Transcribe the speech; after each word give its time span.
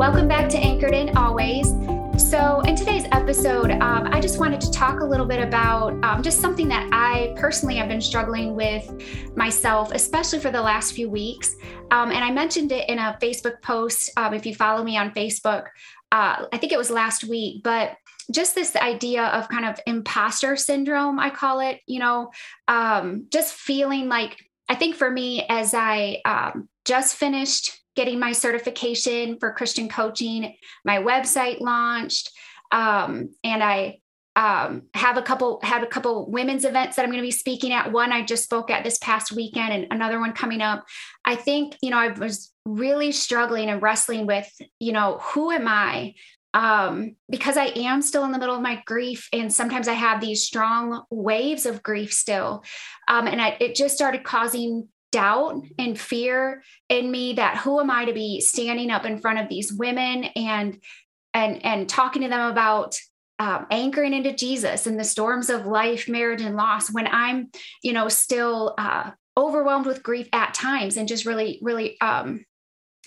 Welcome 0.00 0.28
back 0.28 0.48
to 0.48 0.56
Anchored 0.56 0.94
in 0.94 1.14
Always. 1.14 1.72
So, 2.16 2.62
in 2.62 2.74
today's 2.74 3.04
episode, 3.12 3.70
um, 3.82 4.08
I 4.10 4.18
just 4.18 4.38
wanted 4.38 4.58
to 4.62 4.70
talk 4.70 5.00
a 5.00 5.04
little 5.04 5.26
bit 5.26 5.46
about 5.46 5.92
um, 6.02 6.22
just 6.22 6.40
something 6.40 6.68
that 6.68 6.88
I 6.90 7.34
personally 7.36 7.76
have 7.76 7.86
been 7.86 8.00
struggling 8.00 8.54
with 8.54 8.90
myself, 9.36 9.92
especially 9.92 10.38
for 10.38 10.50
the 10.50 10.62
last 10.62 10.94
few 10.94 11.10
weeks. 11.10 11.54
Um, 11.90 12.12
and 12.12 12.24
I 12.24 12.30
mentioned 12.30 12.72
it 12.72 12.88
in 12.88 12.98
a 12.98 13.18
Facebook 13.20 13.60
post. 13.60 14.10
Um, 14.16 14.32
if 14.32 14.46
you 14.46 14.54
follow 14.54 14.82
me 14.82 14.96
on 14.96 15.10
Facebook, 15.10 15.66
uh, 16.12 16.46
I 16.50 16.56
think 16.56 16.72
it 16.72 16.78
was 16.78 16.90
last 16.90 17.24
week, 17.24 17.62
but 17.62 17.94
just 18.32 18.54
this 18.54 18.74
idea 18.76 19.24
of 19.26 19.50
kind 19.50 19.66
of 19.66 19.78
imposter 19.86 20.56
syndrome, 20.56 21.18
I 21.18 21.28
call 21.28 21.60
it, 21.60 21.78
you 21.86 21.98
know, 21.98 22.30
um, 22.68 23.26
just 23.30 23.52
feeling 23.52 24.08
like 24.08 24.38
I 24.70 24.76
think 24.76 24.94
for 24.94 25.10
me, 25.10 25.44
as 25.48 25.74
I 25.74 26.22
um, 26.24 26.68
just 26.86 27.16
finished 27.16 27.80
getting 27.96 28.18
my 28.18 28.32
certification 28.32 29.36
for 29.38 29.52
Christian 29.52 29.88
coaching. 29.88 30.54
My 30.84 30.98
website 30.98 31.60
launched, 31.60 32.30
um, 32.72 33.30
and 33.42 33.62
I 33.62 33.98
um, 34.36 34.84
have 34.94 35.16
a 35.16 35.22
couple 35.22 35.60
had 35.62 35.82
a 35.82 35.88
couple 35.88 36.30
women's 36.30 36.64
events 36.64 36.96
that 36.96 37.02
I'm 37.02 37.10
going 37.10 37.22
to 37.22 37.26
be 37.26 37.32
speaking 37.32 37.72
at. 37.72 37.92
One 37.92 38.12
I 38.12 38.24
just 38.24 38.44
spoke 38.44 38.70
at 38.70 38.84
this 38.84 38.98
past 38.98 39.32
weekend, 39.32 39.72
and 39.72 39.86
another 39.90 40.20
one 40.20 40.32
coming 40.32 40.62
up. 40.62 40.84
I 41.24 41.34
think 41.34 41.76
you 41.82 41.90
know 41.90 41.98
I 41.98 42.08
was 42.08 42.52
really 42.64 43.12
struggling 43.12 43.68
and 43.68 43.82
wrestling 43.82 44.26
with 44.26 44.50
you 44.78 44.92
know 44.92 45.18
who 45.20 45.50
am 45.50 45.66
I 45.66 46.14
um, 46.54 47.16
because 47.28 47.56
I 47.56 47.66
am 47.76 48.02
still 48.02 48.24
in 48.24 48.32
the 48.32 48.38
middle 48.38 48.54
of 48.54 48.62
my 48.62 48.82
grief, 48.86 49.28
and 49.32 49.52
sometimes 49.52 49.88
I 49.88 49.94
have 49.94 50.20
these 50.20 50.44
strong 50.44 51.04
waves 51.10 51.66
of 51.66 51.82
grief 51.82 52.12
still, 52.12 52.64
um, 53.08 53.26
and 53.26 53.40
I, 53.40 53.56
it 53.60 53.74
just 53.74 53.94
started 53.94 54.24
causing 54.24 54.88
doubt 55.12 55.62
and 55.78 55.98
fear 55.98 56.62
in 56.88 57.10
me 57.10 57.32
that 57.34 57.58
who 57.58 57.80
am 57.80 57.90
I 57.90 58.04
to 58.04 58.12
be 58.12 58.40
standing 58.40 58.90
up 58.90 59.04
in 59.04 59.18
front 59.18 59.40
of 59.40 59.48
these 59.48 59.72
women 59.72 60.24
and 60.36 60.80
and 61.34 61.64
and 61.64 61.88
talking 61.88 62.22
to 62.22 62.28
them 62.28 62.50
about 62.50 62.96
um, 63.40 63.66
anchoring 63.70 64.12
into 64.12 64.34
Jesus 64.34 64.86
in 64.86 64.98
the 64.98 65.04
storms 65.04 65.48
of 65.48 65.64
life, 65.64 66.08
marriage, 66.08 66.42
and 66.42 66.56
loss 66.56 66.92
when 66.92 67.06
I'm, 67.06 67.50
you 67.82 67.94
know, 67.94 68.08
still 68.08 68.74
uh, 68.76 69.12
overwhelmed 69.34 69.86
with 69.86 70.02
grief 70.02 70.28
at 70.34 70.52
times 70.52 70.98
and 70.98 71.08
just 71.08 71.24
really, 71.24 71.58
really 71.62 71.98
um, 72.02 72.44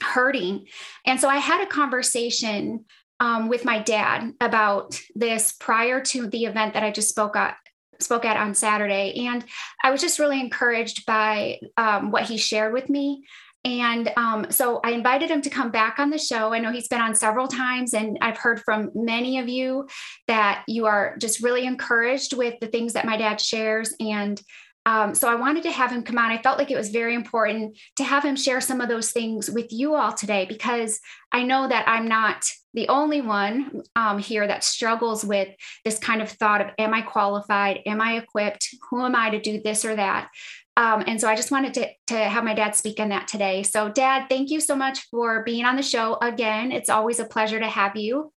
hurting. 0.02 0.66
And 1.06 1.20
so 1.20 1.30
I 1.30 1.38
had 1.38 1.62
a 1.62 1.70
conversation 1.70 2.86
um, 3.20 3.48
with 3.48 3.66
my 3.66 3.80
dad 3.80 4.34
about 4.42 5.00
this 5.16 5.54
prior 5.54 6.02
to 6.02 6.28
the 6.28 6.46
event 6.46 6.74
that 6.74 6.84
I 6.84 6.92
just 6.92 7.10
spoke 7.10 7.36
at, 7.36 7.56
spoke 8.00 8.26
at 8.26 8.38
on 8.38 8.54
Saturday. 8.54 9.26
And 9.28 9.46
I 9.84 9.92
was 9.92 10.02
just 10.02 10.20
really 10.20 10.40
encouraged 10.40 11.06
by 11.06 11.60
um, 11.78 12.12
what 12.12 12.24
he 12.24 12.38
shared 12.38 12.74
with 12.74 12.90
me. 12.90 13.24
And 13.66 14.12
um, 14.18 14.48
so 14.50 14.82
I 14.84 14.92
invited 14.92 15.32
him 15.32 15.42
to 15.42 15.50
come 15.50 15.72
back 15.72 15.98
on 15.98 16.10
the 16.10 16.18
show. 16.18 16.52
I 16.52 16.60
know 16.60 16.72
he's 16.72 16.90
been 16.90 17.00
on 17.00 17.16
several 17.16 17.48
times, 17.48 17.94
and 17.94 18.18
I've 18.20 18.38
heard 18.38 18.60
from 18.60 18.92
many 18.94 19.40
of 19.40 19.48
you 19.48 19.88
that 20.28 20.66
you 20.68 20.86
are 20.86 21.16
just 21.18 21.42
really 21.42 21.66
encouraged 21.66 22.36
with 22.36 22.60
the 22.60 22.68
things 22.68 22.94
that 22.94 23.06
my 23.06 23.16
dad 23.16 23.40
shares. 23.40 23.96
And 24.02 24.42
um, 24.86 25.16
so 25.16 25.30
I 25.30 25.36
wanted 25.36 25.64
to 25.64 25.72
have 25.72 25.92
him 25.92 26.04
come 26.04 26.18
on. 26.18 26.32
I 26.32 26.42
felt 26.42 26.58
like 26.58 26.72
it 26.72 26.78
was 26.78 26.90
very 26.90 27.16
important 27.16 27.78
to 27.96 28.04
have 28.04 28.24
him 28.24 28.36
share 28.36 28.60
some 28.60 28.82
of 28.82 28.90
those 28.90 29.12
things 29.12 29.50
with 29.50 29.72
you 29.72 29.96
all 29.96 30.14
today 30.14 30.46
because 30.46 31.00
I 31.32 31.44
know 31.44 31.68
that 31.68 31.88
I'm 31.88 32.08
not 32.08 32.46
the 32.74 32.90
only 32.90 33.22
one 33.22 33.84
um, 33.96 34.18
here 34.18 34.46
that 34.48 34.64
struggles 34.64 35.24
with 35.24 35.50
this 35.86 36.00
kind 36.00 36.22
of 36.22 36.30
thought 36.30 36.62
of 36.62 36.68
am 36.78 36.94
I 36.94 37.02
qualified? 37.02 37.80
Am 37.86 38.02
I 38.02 38.18
equipped? 38.18 38.76
Who 38.90 39.06
am 39.06 39.16
I 39.16 39.30
to 39.30 39.40
do 39.40 39.62
this 39.62 39.86
or 39.86 39.96
that? 39.96 40.30
Um, 40.76 41.04
and 41.06 41.22
so 41.22 41.30
I 41.30 41.36
just 41.36 41.52
wanted 41.52 41.76
to, 41.76 41.88
to 42.08 42.18
have 42.18 42.44
my 42.44 42.56
dad 42.56 42.76
speak 42.76 43.00
on 43.00 43.10
that 43.10 43.28
today. 43.28 43.62
So, 43.62 43.90
Dad, 43.90 44.26
thank 44.28 44.50
you 44.50 44.60
so 44.60 44.76
much 44.76 45.02
for 45.12 45.44
being 45.44 45.66
on 45.66 45.76
the 45.76 45.84
show 45.84 46.18
again. 46.20 46.72
It's 46.72 46.90
always 46.90 47.20
a 47.20 47.26
pleasure 47.26 47.60
to 47.60 47.68
have 47.68 47.96
you. 47.96 48.34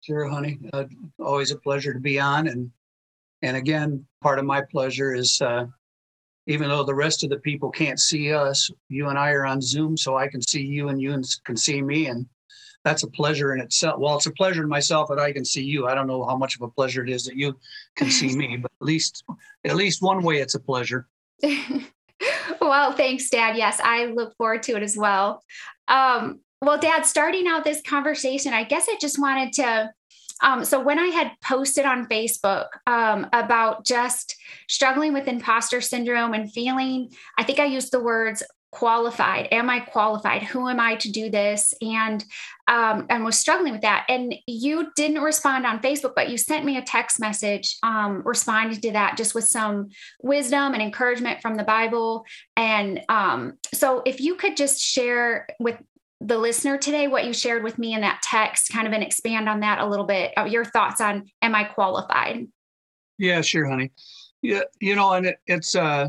Sure, 0.00 0.28
honey. 0.28 0.60
Uh, 0.72 0.84
always 1.18 1.50
a 1.50 1.58
pleasure 1.58 1.92
to 1.92 1.98
be 1.98 2.20
on. 2.20 2.46
And 2.46 2.70
and 3.42 3.56
again, 3.56 4.04
part 4.20 4.38
of 4.38 4.44
my 4.44 4.62
pleasure 4.62 5.14
is 5.14 5.40
uh, 5.40 5.66
even 6.46 6.68
though 6.68 6.82
the 6.82 6.94
rest 6.94 7.22
of 7.22 7.30
the 7.30 7.38
people 7.38 7.70
can't 7.70 8.00
see 8.00 8.32
us, 8.32 8.70
you 8.88 9.08
and 9.08 9.18
I 9.18 9.30
are 9.30 9.46
on 9.46 9.60
Zoom, 9.60 9.96
so 9.96 10.16
I 10.16 10.28
can 10.28 10.40
see 10.40 10.62
you 10.62 10.88
and 10.88 11.00
you 11.00 11.22
can 11.44 11.56
see 11.56 11.82
me. 11.82 12.06
And 12.06 12.26
that's 12.84 13.02
a 13.02 13.10
pleasure 13.10 13.54
in 13.54 13.60
itself. 13.60 14.00
Well, 14.00 14.16
it's 14.16 14.26
a 14.26 14.32
pleasure 14.32 14.62
in 14.62 14.68
myself 14.68 15.10
that 15.10 15.18
I 15.18 15.32
can 15.32 15.44
see 15.44 15.62
you. 15.62 15.86
I 15.86 15.94
don't 15.94 16.06
know 16.06 16.24
how 16.24 16.36
much 16.36 16.56
of 16.56 16.62
a 16.62 16.68
pleasure 16.68 17.04
it 17.04 17.10
is 17.10 17.24
that 17.24 17.36
you 17.36 17.58
can 17.96 18.10
see 18.10 18.34
me, 18.34 18.56
but 18.56 18.70
at 18.80 18.86
least 18.86 19.24
at 19.64 19.76
least 19.76 20.00
one 20.02 20.22
way 20.22 20.38
it's 20.38 20.54
a 20.54 20.60
pleasure. 20.60 21.06
well, 22.60 22.92
thanks, 22.92 23.28
Dad. 23.28 23.56
Yes, 23.56 23.80
I 23.84 24.06
look 24.06 24.34
forward 24.36 24.62
to 24.64 24.76
it 24.76 24.82
as 24.82 24.96
well. 24.96 25.42
Um, 25.86 26.40
well, 26.62 26.78
Dad, 26.78 27.04
starting 27.04 27.46
out 27.46 27.62
this 27.62 27.82
conversation, 27.82 28.52
I 28.52 28.64
guess 28.64 28.86
I 28.88 28.96
just 29.00 29.18
wanted 29.18 29.52
to 29.54 29.92
um, 30.42 30.64
so 30.64 30.80
when 30.80 30.98
I 30.98 31.08
had 31.08 31.32
posted 31.42 31.84
on 31.84 32.06
Facebook 32.06 32.66
um, 32.86 33.26
about 33.32 33.84
just 33.84 34.36
struggling 34.68 35.12
with 35.12 35.26
imposter 35.26 35.80
syndrome 35.80 36.34
and 36.34 36.52
feeling, 36.52 37.10
I 37.36 37.44
think 37.44 37.58
I 37.58 37.64
used 37.64 37.92
the 37.92 38.00
words 38.00 38.42
qualified. 38.70 39.48
Am 39.50 39.70
I 39.70 39.80
qualified? 39.80 40.42
Who 40.42 40.68
am 40.68 40.78
I 40.78 40.96
to 40.96 41.10
do 41.10 41.30
this? 41.30 41.74
And 41.80 42.24
um, 42.68 43.06
and 43.08 43.24
was 43.24 43.38
struggling 43.38 43.72
with 43.72 43.80
that. 43.80 44.04
And 44.10 44.34
you 44.46 44.90
didn't 44.94 45.22
respond 45.22 45.64
on 45.64 45.80
Facebook, 45.80 46.12
but 46.14 46.28
you 46.28 46.36
sent 46.36 46.66
me 46.66 46.76
a 46.76 46.82
text 46.82 47.18
message 47.18 47.78
um, 47.82 48.22
responding 48.26 48.78
to 48.82 48.92
that, 48.92 49.16
just 49.16 49.34
with 49.34 49.44
some 49.44 49.88
wisdom 50.22 50.74
and 50.74 50.82
encouragement 50.82 51.40
from 51.40 51.56
the 51.56 51.64
Bible. 51.64 52.26
And 52.56 53.00
um, 53.08 53.54
so, 53.72 54.02
if 54.04 54.20
you 54.20 54.34
could 54.34 54.56
just 54.56 54.80
share 54.80 55.46
with 55.58 55.76
the 56.20 56.38
listener 56.38 56.76
today 56.76 57.06
what 57.06 57.24
you 57.24 57.32
shared 57.32 57.62
with 57.62 57.78
me 57.78 57.94
in 57.94 58.00
that 58.00 58.20
text 58.22 58.72
kind 58.72 58.86
of 58.86 58.92
and 58.92 59.04
expand 59.04 59.48
on 59.48 59.60
that 59.60 59.78
a 59.78 59.86
little 59.86 60.04
bit 60.04 60.32
uh, 60.36 60.44
your 60.44 60.64
thoughts 60.64 61.00
on 61.00 61.26
am 61.42 61.54
i 61.54 61.64
qualified? 61.64 62.46
Yeah 63.18 63.40
sure 63.40 63.66
honey. 63.66 63.92
Yeah 64.42 64.62
you 64.80 64.94
know 64.94 65.12
and 65.12 65.26
it, 65.26 65.38
it's 65.46 65.74
uh 65.74 66.08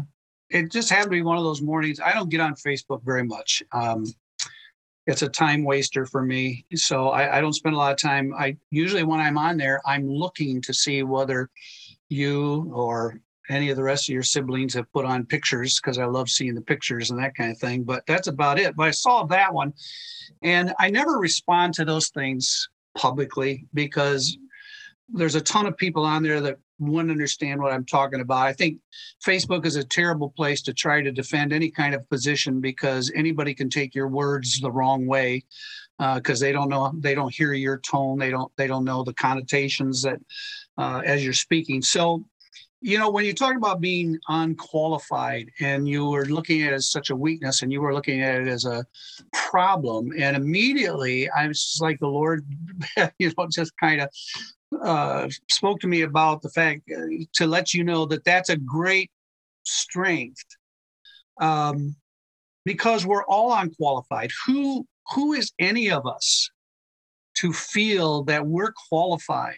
it 0.49 0.71
just 0.71 0.89
happened 0.89 1.11
to 1.11 1.17
be 1.17 1.21
one 1.21 1.37
of 1.37 1.43
those 1.43 1.61
mornings. 1.61 1.99
I 1.99 2.13
don't 2.13 2.29
get 2.29 2.41
on 2.41 2.55
facebook 2.55 3.03
very 3.03 3.23
much. 3.23 3.61
Um 3.71 4.05
it's 5.05 5.21
a 5.21 5.29
time 5.29 5.63
waster 5.63 6.05
for 6.05 6.21
me 6.21 6.65
so 6.75 7.09
I, 7.09 7.37
I 7.37 7.41
don't 7.41 7.53
spend 7.53 7.75
a 7.75 7.77
lot 7.77 7.91
of 7.91 7.97
time. 7.97 8.33
I 8.37 8.57
usually 8.71 9.03
when 9.03 9.19
i'm 9.19 9.37
on 9.37 9.57
there 9.57 9.81
i'm 9.85 10.07
looking 10.09 10.61
to 10.63 10.73
see 10.73 11.03
whether 11.03 11.49
you 12.09 12.71
or 12.73 13.19
any 13.49 13.69
of 13.69 13.77
the 13.77 13.83
rest 13.83 14.09
of 14.09 14.13
your 14.13 14.23
siblings 14.23 14.73
have 14.73 14.91
put 14.93 15.05
on 15.05 15.25
pictures 15.25 15.79
because 15.79 15.97
I 15.97 16.05
love 16.05 16.29
seeing 16.29 16.55
the 16.55 16.61
pictures 16.61 17.09
and 17.09 17.19
that 17.19 17.35
kind 17.35 17.51
of 17.51 17.57
thing. 17.57 17.83
But 17.83 18.05
that's 18.05 18.27
about 18.27 18.59
it. 18.59 18.75
But 18.75 18.87
I 18.87 18.91
saw 18.91 19.23
that 19.25 19.53
one 19.53 19.73
and 20.41 20.73
I 20.79 20.89
never 20.89 21.13
respond 21.13 21.73
to 21.75 21.85
those 21.85 22.09
things 22.09 22.69
publicly 22.95 23.65
because 23.73 24.37
there's 25.11 25.35
a 25.35 25.41
ton 25.41 25.65
of 25.65 25.75
people 25.77 26.05
on 26.05 26.23
there 26.23 26.41
that 26.41 26.57
wouldn't 26.79 27.11
understand 27.11 27.61
what 27.61 27.73
I'm 27.73 27.85
talking 27.85 28.21
about. 28.21 28.45
I 28.45 28.53
think 28.53 28.77
Facebook 29.25 29.65
is 29.65 29.75
a 29.75 29.83
terrible 29.83 30.29
place 30.29 30.61
to 30.63 30.73
try 30.73 31.01
to 31.01 31.11
defend 31.11 31.51
any 31.51 31.69
kind 31.69 31.93
of 31.93 32.09
position 32.09 32.61
because 32.61 33.11
anybody 33.15 33.53
can 33.53 33.69
take 33.69 33.95
your 33.95 34.07
words 34.07 34.59
the 34.59 34.71
wrong 34.71 35.07
way 35.07 35.43
because 35.97 36.41
uh, 36.41 36.45
they 36.45 36.51
don't 36.53 36.69
know 36.69 36.93
they 36.99 37.13
don't 37.13 37.33
hear 37.33 37.51
your 37.51 37.77
tone 37.79 38.17
they 38.17 38.29
don't 38.29 38.49
they 38.55 38.67
don't 38.67 38.85
know 38.85 39.03
the 39.03 39.13
connotations 39.15 40.01
that 40.01 40.17
uh, 40.77 41.01
as 41.03 41.23
you're 41.23 41.33
speaking. 41.33 41.81
So 41.81 42.23
you 42.81 42.97
know, 42.97 43.09
when 43.09 43.25
you 43.25 43.33
talk 43.33 43.55
about 43.55 43.81
being 43.81 44.17
unqualified 44.29 45.51
and 45.59 45.87
you 45.87 46.09
were 46.09 46.25
looking 46.25 46.61
at 46.61 46.71
it 46.71 46.75
as 46.75 46.89
such 46.89 47.09
a 47.09 47.15
weakness 47.15 47.61
and 47.61 47.73
you 47.73 47.81
were 47.81 47.93
looking 47.93 48.21
at 48.21 48.41
it 48.41 48.47
as 48.47 48.65
a 48.65 48.85
problem, 49.33 50.11
and 50.17 50.37
immediately 50.37 51.29
I 51.29 51.47
was 51.47 51.61
just 51.61 51.81
like 51.81 51.99
the 51.99 52.07
Lord, 52.07 52.45
you 53.19 53.31
know, 53.37 53.47
just 53.51 53.73
kind 53.77 54.01
of 54.01 54.09
uh, 54.81 55.27
spoke 55.49 55.79
to 55.81 55.87
me 55.87 56.03
about 56.03 56.41
the 56.41 56.49
fact 56.49 56.83
uh, 56.95 57.01
to 57.33 57.47
let 57.47 57.73
you 57.73 57.83
know 57.83 58.05
that 58.05 58.23
that's 58.23 58.49
a 58.49 58.57
great 58.57 59.11
strength 59.63 60.45
um, 61.41 61.95
because 62.65 63.05
we're 63.05 63.25
all 63.25 63.53
unqualified. 63.53 64.31
Who 64.45 64.85
who 65.13 65.33
is 65.33 65.51
any 65.59 65.89
of 65.89 66.05
us 66.05 66.49
to 67.37 67.51
feel 67.51 68.23
that 68.25 68.45
we're 68.45 68.73
qualified? 68.89 69.57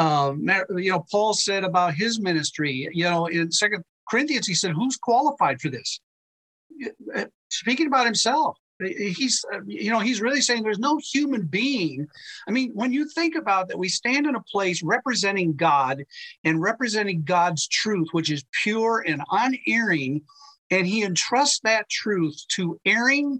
Um, 0.00 0.48
you 0.76 0.90
know, 0.90 1.04
Paul 1.10 1.34
said 1.34 1.62
about 1.62 1.94
his 1.94 2.20
ministry, 2.20 2.88
you 2.92 3.04
know, 3.04 3.26
in 3.26 3.52
Second 3.52 3.84
Corinthians, 4.08 4.46
he 4.46 4.54
said, 4.54 4.72
Who's 4.72 4.96
qualified 4.96 5.60
for 5.60 5.68
this? 5.68 6.00
Uh, 7.14 7.26
speaking 7.50 7.86
about 7.86 8.06
himself, 8.06 8.56
he's 8.82 9.44
uh, 9.52 9.60
you 9.66 9.90
know 9.90 9.98
he's 9.98 10.22
really 10.22 10.40
saying 10.40 10.62
there's 10.62 10.78
no 10.78 10.98
human 11.12 11.42
being 11.42 12.08
i 12.48 12.50
mean 12.50 12.70
when 12.72 12.90
you 12.94 13.06
think 13.06 13.34
about 13.34 13.68
that 13.68 13.78
we 13.78 13.90
stand 13.90 14.26
in 14.26 14.34
a 14.34 14.42
place 14.44 14.82
representing 14.82 15.54
god 15.54 16.02
and 16.44 16.62
representing 16.62 17.22
god's 17.22 17.68
truth 17.68 18.08
which 18.12 18.30
is 18.30 18.42
pure 18.62 19.04
and 19.06 19.20
unerring 19.32 20.22
and 20.70 20.86
he 20.86 21.02
entrusts 21.02 21.60
that 21.62 21.90
truth 21.90 22.42
to 22.48 22.80
erring 22.86 23.38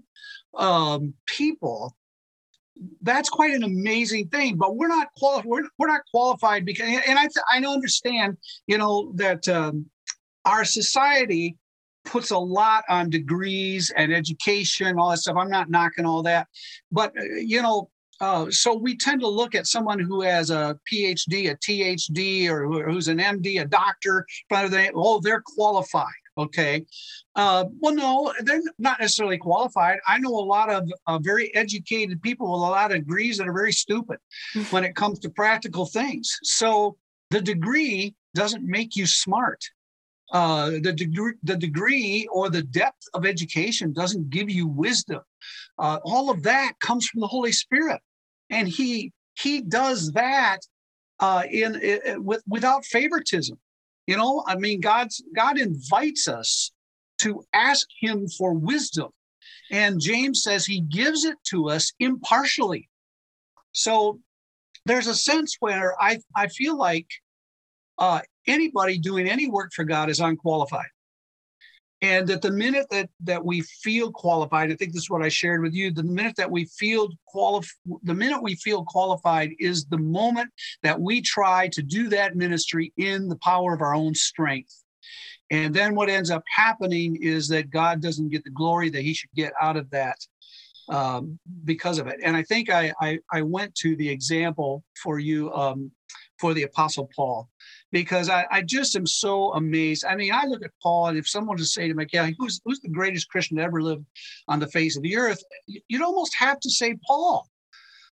um, 0.55 1.13
people 1.25 1.95
that's 3.01 3.29
quite 3.29 3.53
an 3.53 3.63
amazing 3.63 4.27
thing 4.29 4.55
but 4.57 4.75
we're 4.75 4.87
not 4.87 5.07
qualified 5.17 5.45
we're, 5.45 5.63
we're 5.77 5.87
not 5.87 6.01
qualified 6.09 6.65
because 6.65 6.87
and 7.07 7.19
i 7.19 7.27
i 7.51 7.63
understand 7.65 8.37
you 8.67 8.77
know 8.77 9.11
that 9.15 9.47
um, 9.47 9.85
our 10.45 10.65
society 10.65 11.57
puts 12.05 12.31
a 12.31 12.37
lot 12.37 12.83
on 12.89 13.09
degrees 13.09 13.91
and 13.95 14.13
education, 14.13 14.97
all 14.97 15.11
that 15.11 15.17
stuff. 15.17 15.37
I'm 15.37 15.49
not 15.49 15.69
knocking 15.69 16.05
all 16.05 16.23
that, 16.23 16.47
but 16.91 17.13
uh, 17.17 17.23
you 17.35 17.61
know, 17.61 17.89
uh, 18.19 18.45
so 18.51 18.75
we 18.75 18.95
tend 18.95 19.19
to 19.21 19.27
look 19.27 19.55
at 19.55 19.65
someone 19.65 19.99
who 19.99 20.21
has 20.21 20.51
a 20.51 20.77
PhD, 20.91 21.49
a 21.49 21.55
THD, 21.55 22.49
or 22.49 22.89
who's 22.89 23.07
an 23.07 23.17
MD, 23.17 23.61
a 23.61 23.65
doctor. 23.65 24.25
They, 24.49 24.91
oh, 24.93 25.19
they're 25.19 25.41
qualified. 25.43 26.05
Okay. 26.43 26.85
Uh, 27.35 27.65
well, 27.79 27.95
no, 27.95 28.33
they're 28.41 28.61
not 28.77 28.99
necessarily 28.99 29.37
qualified. 29.37 29.99
I 30.07 30.17
know 30.19 30.29
a 30.29 30.49
lot 30.55 30.69
of 30.69 30.91
uh, 31.07 31.19
very 31.19 31.53
educated 31.55 32.21
people 32.21 32.51
with 32.51 32.61
a 32.61 32.71
lot 32.71 32.91
of 32.91 32.97
degrees 32.97 33.37
that 33.37 33.47
are 33.47 33.53
very 33.53 33.71
stupid 33.73 34.17
when 34.69 34.83
it 34.83 34.95
comes 34.95 35.19
to 35.19 35.29
practical 35.29 35.85
things. 35.85 36.37
So 36.43 36.97
the 37.29 37.41
degree 37.41 38.15
doesn't 38.35 38.63
make 38.63 38.95
you 38.95 39.05
smart 39.05 39.63
uh, 40.31 40.71
the 40.81 40.93
degree, 40.93 41.33
the 41.43 41.57
degree 41.57 42.27
or 42.31 42.49
the 42.49 42.63
depth 42.63 43.07
of 43.13 43.25
education 43.25 43.91
doesn't 43.91 44.29
give 44.29 44.49
you 44.49 44.67
wisdom. 44.67 45.21
Uh, 45.77 45.99
all 46.03 46.29
of 46.29 46.43
that 46.43 46.73
comes 46.79 47.07
from 47.07 47.19
the 47.21 47.27
Holy 47.27 47.51
Spirit, 47.51 47.99
and 48.49 48.67
He 48.67 49.11
He 49.33 49.61
does 49.61 50.11
that 50.13 50.59
uh, 51.19 51.43
in, 51.49 51.75
in 51.75 52.23
with 52.23 52.43
without 52.47 52.85
favoritism. 52.85 53.59
You 54.07 54.17
know, 54.17 54.43
I 54.47 54.55
mean, 54.55 54.81
God's 54.81 55.23
God 55.35 55.59
invites 55.59 56.27
us 56.27 56.71
to 57.19 57.43
ask 57.53 57.87
Him 57.99 58.27
for 58.27 58.53
wisdom, 58.53 59.09
and 59.71 59.99
James 60.01 60.43
says 60.43 60.65
He 60.65 60.81
gives 60.81 61.23
it 61.23 61.37
to 61.45 61.69
us 61.69 61.91
impartially. 61.99 62.89
So 63.73 64.19
there's 64.85 65.07
a 65.07 65.15
sense 65.15 65.55
where 65.59 65.95
I 66.01 66.19
I 66.35 66.47
feel 66.47 66.77
like 66.77 67.07
uh, 67.97 68.21
anybody 68.47 68.97
doing 68.97 69.29
any 69.29 69.47
work 69.49 69.71
for 69.73 69.83
God 69.83 70.09
is 70.09 70.19
unqualified. 70.19 70.89
And 72.03 72.27
that 72.29 72.41
the 72.41 72.51
minute 72.51 72.87
that 72.89 73.09
that 73.21 73.45
we 73.45 73.61
feel 73.61 74.11
qualified, 74.11 74.71
I 74.71 74.75
think 74.75 74.91
this 74.91 75.03
is 75.03 75.09
what 75.09 75.21
I 75.21 75.29
shared 75.29 75.61
with 75.61 75.73
you. 75.73 75.91
The 75.91 76.03
minute 76.03 76.35
that 76.37 76.49
we 76.49 76.65
feel 76.65 77.09
qualified, 77.27 77.69
the 78.03 78.15
minute 78.15 78.41
we 78.41 78.55
feel 78.55 78.83
qualified 78.83 79.51
is 79.59 79.85
the 79.85 79.99
moment 79.99 80.49
that 80.81 80.99
we 80.99 81.21
try 81.21 81.67
to 81.69 81.83
do 81.83 82.09
that 82.09 82.35
ministry 82.35 82.91
in 82.97 83.29
the 83.29 83.37
power 83.37 83.73
of 83.73 83.81
our 83.81 83.93
own 83.93 84.15
strength. 84.15 84.83
And 85.51 85.75
then 85.75 85.93
what 85.93 86.09
ends 86.09 86.31
up 86.31 86.43
happening 86.47 87.17
is 87.21 87.47
that 87.49 87.69
God 87.69 88.01
doesn't 88.01 88.29
get 88.29 88.43
the 88.43 88.49
glory 88.49 88.89
that 88.89 89.01
He 89.01 89.13
should 89.13 89.31
get 89.35 89.53
out 89.61 89.77
of 89.77 89.89
that 89.91 90.17
um, 90.89 91.37
because 91.65 91.99
of 91.99 92.07
it. 92.07 92.19
And 92.23 92.35
I 92.35 92.43
think 92.43 92.69
I, 92.69 92.93
I, 92.99 93.19
I 93.31 93.41
went 93.43 93.75
to 93.75 93.95
the 93.95 94.09
example 94.09 94.83
for 95.01 95.19
you 95.19 95.53
um, 95.53 95.91
for 96.39 96.53
the 96.53 96.63
Apostle 96.63 97.09
Paul 97.15 97.49
because 97.91 98.29
I, 98.29 98.45
I, 98.49 98.61
just 98.61 98.95
am 98.95 99.05
so 99.05 99.53
amazed. 99.53 100.05
I 100.05 100.15
mean, 100.15 100.31
I 100.33 100.45
look 100.45 100.63
at 100.63 100.71
Paul, 100.81 101.07
and 101.07 101.17
if 101.17 101.27
someone 101.27 101.57
to 101.57 101.65
say 101.65 101.87
to 101.87 101.93
me, 101.93 102.05
yeah, 102.11 102.29
who's, 102.37 102.61
who's 102.63 102.79
the 102.79 102.89
greatest 102.89 103.29
Christian 103.29 103.57
to 103.57 103.63
ever 103.63 103.81
live 103.81 104.03
on 104.47 104.59
the 104.59 104.67
face 104.67 104.95
of 104.95 105.03
the 105.03 105.17
earth? 105.17 105.43
You'd 105.67 106.01
almost 106.01 106.33
have 106.37 106.59
to 106.61 106.69
say 106.69 106.97
Paul. 107.05 107.47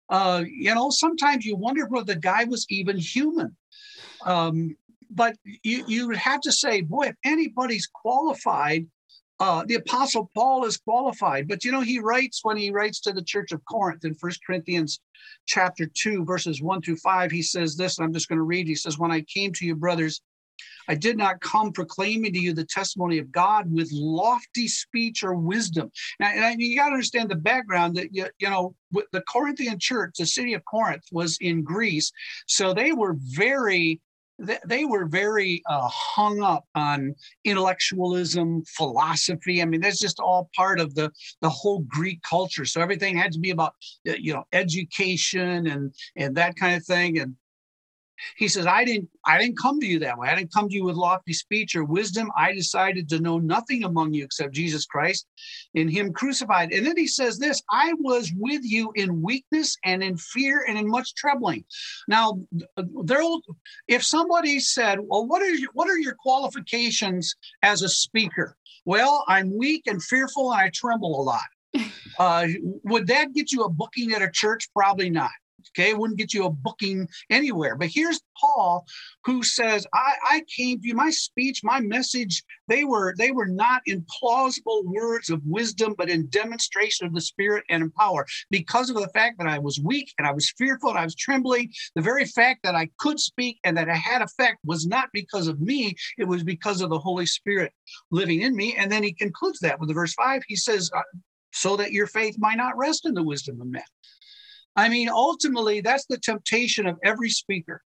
Uh, 0.10 0.44
you 0.48 0.74
know, 0.74 0.90
sometimes 0.90 1.46
you 1.46 1.56
wonder 1.56 1.88
whether 1.88 2.14
the 2.14 2.20
guy 2.20 2.44
was 2.44 2.66
even 2.70 2.98
human. 2.98 3.56
Um, 4.26 4.76
but 5.10 5.36
you, 5.64 5.84
you 5.88 6.08
would 6.08 6.18
have 6.18 6.42
to 6.42 6.52
say, 6.52 6.82
boy, 6.82 7.08
if 7.08 7.16
anybody's 7.24 7.88
qualified 7.88 8.88
uh, 9.40 9.64
the 9.66 9.76
Apostle 9.76 10.30
Paul 10.36 10.66
is 10.66 10.78
qualified, 10.78 11.48
but 11.48 11.64
you 11.64 11.72
know, 11.72 11.82
he 11.82 12.00
writes 12.00 12.42
when 12.44 12.58
he 12.58 12.72
writes 12.72 13.00
to 13.02 13.14
the 13.14 13.24
church 13.24 13.52
of 13.52 13.64
Corinth 13.66 14.04
in 14.04 14.14
First 14.14 14.42
Corinthians 14.46 15.00
chapter 15.46 15.86
2, 15.86 16.26
verses 16.26 16.62
1 16.62 16.82
through 16.82 16.98
5, 16.98 17.32
he 17.32 17.42
says 17.42 17.76
this, 17.76 17.98
and 17.98 18.06
I'm 18.06 18.14
just 18.14 18.28
going 18.28 18.38
to 18.38 18.44
read. 18.44 18.68
He 18.68 18.76
says, 18.76 19.00
When 19.00 19.12
I 19.12 19.22
came 19.22 19.54
to 19.54 19.66
you, 19.66 19.76
brothers, 19.76 20.22
I 20.90 20.96
did 20.96 21.18
not 21.18 21.40
come 21.40 21.72
proclaiming 21.72 22.34
to 22.34 22.40
you 22.40 22.54
the 22.54 22.66
testimony 22.66 23.20
of 23.20 23.32
God 23.32 23.72
with 23.72 23.90
lofty 23.94 24.68
speech 24.68 25.24
or 25.24 25.36
wisdom. 25.36 25.92
Now, 26.20 26.28
and 26.28 26.60
you 26.60 26.76
got 26.76 26.90
to 26.90 26.94
understand 26.94 27.30
the 27.30 27.36
background 27.36 27.96
that, 27.96 28.14
you, 28.14 28.26
you 28.40 28.50
know, 28.50 28.76
the 28.92 29.24
Corinthian 29.30 29.78
church, 29.80 30.16
the 30.18 30.26
city 30.26 30.54
of 30.54 30.66
Corinth 30.66 31.04
was 31.12 31.38
in 31.42 31.64
Greece. 31.64 32.12
So 32.48 32.74
they 32.74 32.92
were 32.92 33.16
very 33.20 34.02
they 34.66 34.86
were 34.86 35.06
very 35.06 35.62
uh, 35.68 35.88
hung 35.92 36.42
up 36.42 36.66
on 36.76 37.14
intellectualism, 37.44 38.64
philosophy. 38.68 39.62
I 39.62 39.66
mean, 39.66 39.82
that's 39.82 40.00
just 40.00 40.20
all 40.20 40.50
part 40.56 40.80
of 40.80 40.96
the 40.96 41.12
the 41.42 41.50
whole 41.50 41.80
Greek 41.88 42.22
culture. 42.24 42.66
So 42.66 42.82
everything 42.82 43.18
had 43.18 43.32
to 43.34 43.40
be 43.40 43.52
about 43.52 43.74
you 44.04 44.34
know 44.34 44.44
education 44.54 45.68
and 45.68 45.94
and 46.16 46.36
that 46.36 46.56
kind 46.56 46.76
of 46.76 46.86
thing. 46.86 47.20
And 47.20 47.36
he 48.38 48.48
says, 48.48 48.66
I 48.66 48.84
didn't, 48.86 49.10
I 49.26 49.38
didn't 49.38 49.58
come 49.58 49.80
to 49.80 49.86
you 49.86 50.00
that 50.00 50.18
way. 50.18 50.30
I 50.30 50.36
didn't 50.36 50.54
come 50.54 50.70
to 50.70 50.76
you 50.76 50.86
with 50.86 50.96
lofty 50.96 51.34
speech 51.34 51.76
or 51.76 51.84
wisdom. 51.84 52.32
I 52.38 52.54
decided 52.54 53.10
to 53.10 53.20
know 53.20 53.40
nothing 53.40 53.84
among 53.84 54.14
you 54.14 54.24
except 54.24 54.54
Jesus 54.54 54.86
Christ 54.86 55.28
in 55.74 55.88
him 55.88 56.14
crucified. 56.14 56.72
And 56.72 56.86
then 56.86 56.98
he 56.98 57.08
says 57.08 57.38
this, 57.38 57.62
I 57.72 57.94
was 58.00 58.32
with 58.38 58.62
you 58.64 58.92
in 58.96 59.22
weakness 59.22 59.78
and 59.86 60.04
in 60.04 60.18
fear 60.18 60.66
and 60.68 60.78
in 60.78 60.90
much 60.90 61.14
troubling. 61.16 61.64
Now, 62.08 62.40
there 63.04 63.24
if 63.88 64.04
somebody 64.04 64.60
said, 64.60 65.00
well, 65.02 65.26
what 65.26 65.42
are 65.42 65.50
your, 65.50 65.70
what 65.74 65.90
are 65.90 65.98
your 65.98 66.16
qualifications 66.16 67.36
as 67.64 67.82
a 67.82 67.90
speaker? 67.90 68.56
Well, 68.86 69.24
I'm 69.28 69.56
weak 69.56 69.84
and 69.88 70.02
fearful 70.02 70.52
and 70.52 70.62
I 70.62 70.72
tremble 70.74 71.22
a 71.22 71.24
lot. 71.24 71.42
Uh, 72.18 72.48
would 72.84 73.08
that 73.08 73.32
get 73.34 73.50
you 73.50 73.64
a 73.64 73.70
booking 73.70 74.12
at 74.12 74.22
a 74.22 74.30
church? 74.30 74.68
Probably 74.76 75.10
not. 75.10 75.32
Okay, 75.78 75.90
it 75.90 75.98
wouldn't 75.98 76.20
get 76.20 76.34
you 76.34 76.46
a 76.46 76.50
booking 76.50 77.08
anywhere. 77.30 77.76
But 77.76 77.90
here's 77.90 78.22
Paul 78.40 78.86
who 79.26 79.44
says, 79.44 79.86
I, 79.94 80.14
I 80.24 80.44
came 80.56 80.82
to 80.82 80.88
you, 80.88 80.96
my 80.96 81.10
speech, 81.10 81.62
my 81.64 81.80
message, 81.80 82.44
they 82.68 82.86
were 82.86 83.14
they 83.18 83.32
were 83.32 83.48
not 83.48 83.82
in 83.86 84.06
plausible 84.20 84.84
words 84.86 85.30
of 85.30 85.42
wisdom, 85.46 85.96
but 85.98 86.10
in 86.10 86.28
demonstration 86.28 87.06
of 87.06 87.14
the 87.14 87.22
spirit 87.22 87.64
and 87.70 87.84
in 87.84 87.92
power. 87.92 88.26
Because 88.50 88.90
of 88.90 88.96
the 88.96 89.10
fact 89.10 89.38
that 89.40 89.48
I 89.48 89.60
was 89.60 89.80
weak 89.84 90.14
and 90.18 90.28
I 90.28 90.32
was 90.32 90.52
fearful 90.58 90.90
and 90.90 91.00
I 91.00 91.04
was 91.04 91.16
trembling, 91.16 91.72
the 91.96 92.02
very 92.02 92.26
fact 92.26 92.62
that 92.64 92.76
I 92.76 92.90
could 93.00 93.20
speak 93.20 93.60
and 93.64 93.76
that 93.78 93.90
I 93.90 93.96
had 93.96 94.22
effect 94.22 94.58
was 94.64 94.88
not 94.88 95.10
because 95.14 95.48
of 95.48 95.60
me, 95.60 95.96
it 96.18 96.26
was 96.26 96.44
because 96.44 96.82
of 96.82 96.90
the 96.90 97.00
Holy 97.00 97.26
Spirit 97.26 97.74
living 98.12 98.42
in 98.42 98.56
me. 98.56 98.76
And 98.78 98.92
then 98.92 99.04
he 99.04 99.14
concludes 99.14 99.60
that 99.60 99.80
with 99.80 99.90
the 99.90 99.96
verse 99.96 100.14
five. 100.14 100.44
He 100.48 100.56
says, 100.56 100.90
uh, 100.96 101.02
so 101.52 101.76
that 101.78 101.92
your 101.92 102.08
faith 102.08 102.36
might 102.38 102.58
not 102.58 102.78
rest 102.78 103.06
in 103.06 103.14
the 103.16 103.24
wisdom 103.24 103.60
of 103.60 103.68
men 103.68 103.82
I 104.76 104.90
mean, 104.90 105.10
ultimately, 105.10 105.82
that's 105.82 106.06
the 106.06 106.18
temptation 106.18 106.88
of 106.88 106.98
every 107.04 107.30
speaker. 107.30 107.82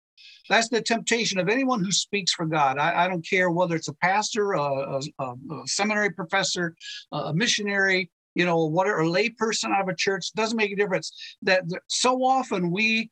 That's 0.49 0.69
the 0.69 0.81
temptation 0.81 1.39
of 1.39 1.49
anyone 1.49 1.83
who 1.83 1.91
speaks 1.91 2.33
for 2.33 2.45
God. 2.45 2.77
I, 2.77 3.05
I 3.05 3.07
don't 3.07 3.27
care 3.27 3.49
whether 3.49 3.75
it's 3.75 3.87
a 3.87 3.93
pastor, 3.95 4.53
a, 4.53 4.99
a, 5.19 5.23
a 5.23 5.35
seminary 5.65 6.11
professor, 6.11 6.75
a 7.11 7.33
missionary, 7.33 8.11
you 8.35 8.45
know, 8.45 8.65
whatever, 8.65 8.99
a 8.99 9.09
lay 9.09 9.29
person 9.29 9.71
out 9.71 9.81
of 9.81 9.87
a 9.87 9.95
church, 9.95 10.33
doesn't 10.33 10.57
make 10.57 10.71
a 10.71 10.75
difference. 10.75 11.35
That, 11.43 11.67
that 11.69 11.81
so 11.87 12.23
often 12.23 12.71
we 12.71 13.09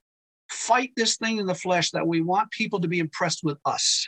fight 0.50 0.92
this 0.96 1.18
thing 1.18 1.38
in 1.38 1.46
the 1.46 1.56
flesh 1.56 1.92
that 1.92 2.06
we 2.06 2.22
want 2.22 2.52
people 2.52 2.82
to 2.82 2.88
be 2.88 3.00
impressed 3.00 3.44
with 3.44 3.58
us. 3.66 4.08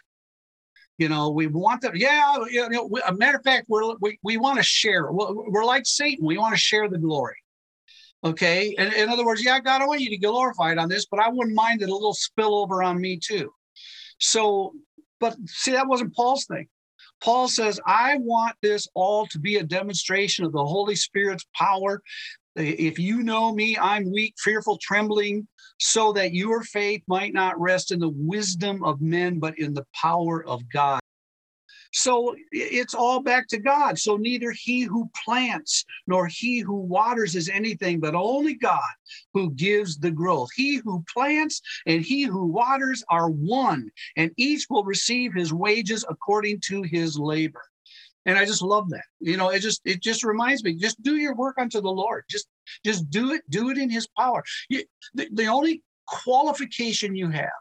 You 0.98 1.10
know, 1.10 1.32
we 1.32 1.48
want 1.48 1.82
them. 1.82 1.94
Yeah, 1.96 2.36
you 2.50 2.70
know, 2.70 2.90
a 3.08 3.14
matter 3.14 3.38
of 3.38 3.44
fact, 3.44 3.66
we're, 3.68 3.96
we 4.00 4.20
we 4.22 4.38
want 4.38 4.58
to 4.58 4.64
share. 4.64 5.12
We're, 5.12 5.34
we're 5.50 5.66
like 5.66 5.86
Satan. 5.88 6.26
We 6.26 6.38
want 6.38 6.54
to 6.54 6.60
share 6.60 6.88
the 6.88 7.00
glory. 7.00 7.38
Okay. 8.24 8.74
In, 8.78 8.94
in 8.94 9.10
other 9.10 9.26
words, 9.26 9.44
yeah, 9.44 9.60
God, 9.60 9.82
I 9.82 9.88
want 9.88 10.02
you 10.02 10.10
to 10.10 10.18
get 10.18 10.28
glorified 10.28 10.78
on 10.78 10.88
this, 10.88 11.06
but 11.06 11.20
I 11.20 11.30
wouldn't 11.30 11.56
mind 11.56 11.82
it 11.82 11.90
a 11.90 11.94
little 11.94 12.14
spill 12.14 12.56
over 12.56 12.82
on 12.82 13.02
me 13.02 13.20
too. 13.22 13.52
So, 14.20 14.74
but 15.20 15.36
see, 15.46 15.72
that 15.72 15.88
wasn't 15.88 16.16
Paul's 16.16 16.46
thing. 16.46 16.68
Paul 17.22 17.48
says, 17.48 17.80
I 17.86 18.18
want 18.18 18.56
this 18.62 18.88
all 18.94 19.28
to 19.28 19.40
be 19.40 19.58
a 19.58 19.64
demonstration 19.64 20.46
of 20.46 20.52
the 20.52 20.64
Holy 20.64 20.96
Spirit's 20.96 21.46
power. 21.56 22.02
If 22.56 23.00
you 23.00 23.24
know 23.24 23.54
me, 23.54 23.78
I'm 23.78 24.12
weak, 24.12 24.36
fearful, 24.38 24.78
trembling, 24.82 25.48
so 25.80 26.14
that 26.14 26.34
your 26.34 26.64
faith 26.64 27.02
might 27.08 27.34
not 27.34 27.60
rest 27.60 27.92
in 27.92 28.00
the 28.00 28.14
wisdom 28.14 28.84
of 28.84 29.02
men, 29.02 29.40
but 29.40 29.58
in 29.58 29.74
the 29.74 29.86
power 29.96 30.46
of 30.46 30.62
God. 30.70 31.00
So 31.94 32.36
it's 32.52 32.96
all 32.96 33.22
back 33.22 33.48
to 33.50 33.60
God. 33.60 34.00
So 34.00 34.18
neither 34.18 34.52
he 34.52 34.82
who 34.82 35.10
plants 35.24 35.86
nor 36.08 36.28
he 36.28 36.60
who 36.60 36.76
waters 36.76 37.36
is 37.36 37.50
anything, 37.50 38.00
but 38.00 38.16
only 38.16 38.56
God 38.56 38.82
who 39.34 39.52
gives 39.52 40.00
the 40.00 40.10
growth. 40.10 40.50
He 40.56 40.78
who 40.78 41.06
plants 41.14 41.62
and 41.86 42.02
he 42.02 42.24
who 42.24 42.46
waters 42.46 43.04
are 43.10 43.30
one, 43.30 43.92
and 44.18 44.32
each 44.38 44.66
will 44.70 44.84
receive 44.84 45.34
his 45.34 45.54
wages 45.54 46.04
according 46.10 46.62
to 46.62 46.82
his 46.82 47.18
labor. 47.18 47.62
And 48.26 48.40
I 48.40 48.46
just 48.46 48.64
love 48.64 48.90
that. 48.90 49.06
You 49.20 49.38
know, 49.38 49.50
it 49.50 49.60
just 49.60 49.82
it 49.86 50.02
just 50.02 50.24
reminds 50.24 50.64
me, 50.64 50.74
just 50.74 51.02
do 51.04 51.18
your 51.18 51.36
work 51.36 51.58
unto 51.60 51.80
the 51.80 51.92
Lord. 51.92 52.24
Just 52.28 52.48
just 52.84 53.08
do 53.12 53.34
it, 53.34 53.42
do 53.50 53.70
it 53.70 53.78
in 53.78 53.90
his 53.90 54.08
power. 54.18 54.44
You, 54.68 54.84
the, 55.14 55.28
the 55.32 55.46
only 55.46 55.84
qualification 56.08 57.16
you 57.16 57.30
have 57.30 57.52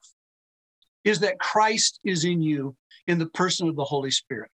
is 1.04 1.20
that 1.20 1.38
Christ 1.38 2.00
is 2.04 2.24
in 2.24 2.40
you 2.42 2.76
in 3.06 3.18
the 3.18 3.26
person 3.26 3.68
of 3.68 3.76
the 3.76 3.84
Holy 3.84 4.10
Spirit. 4.10 4.50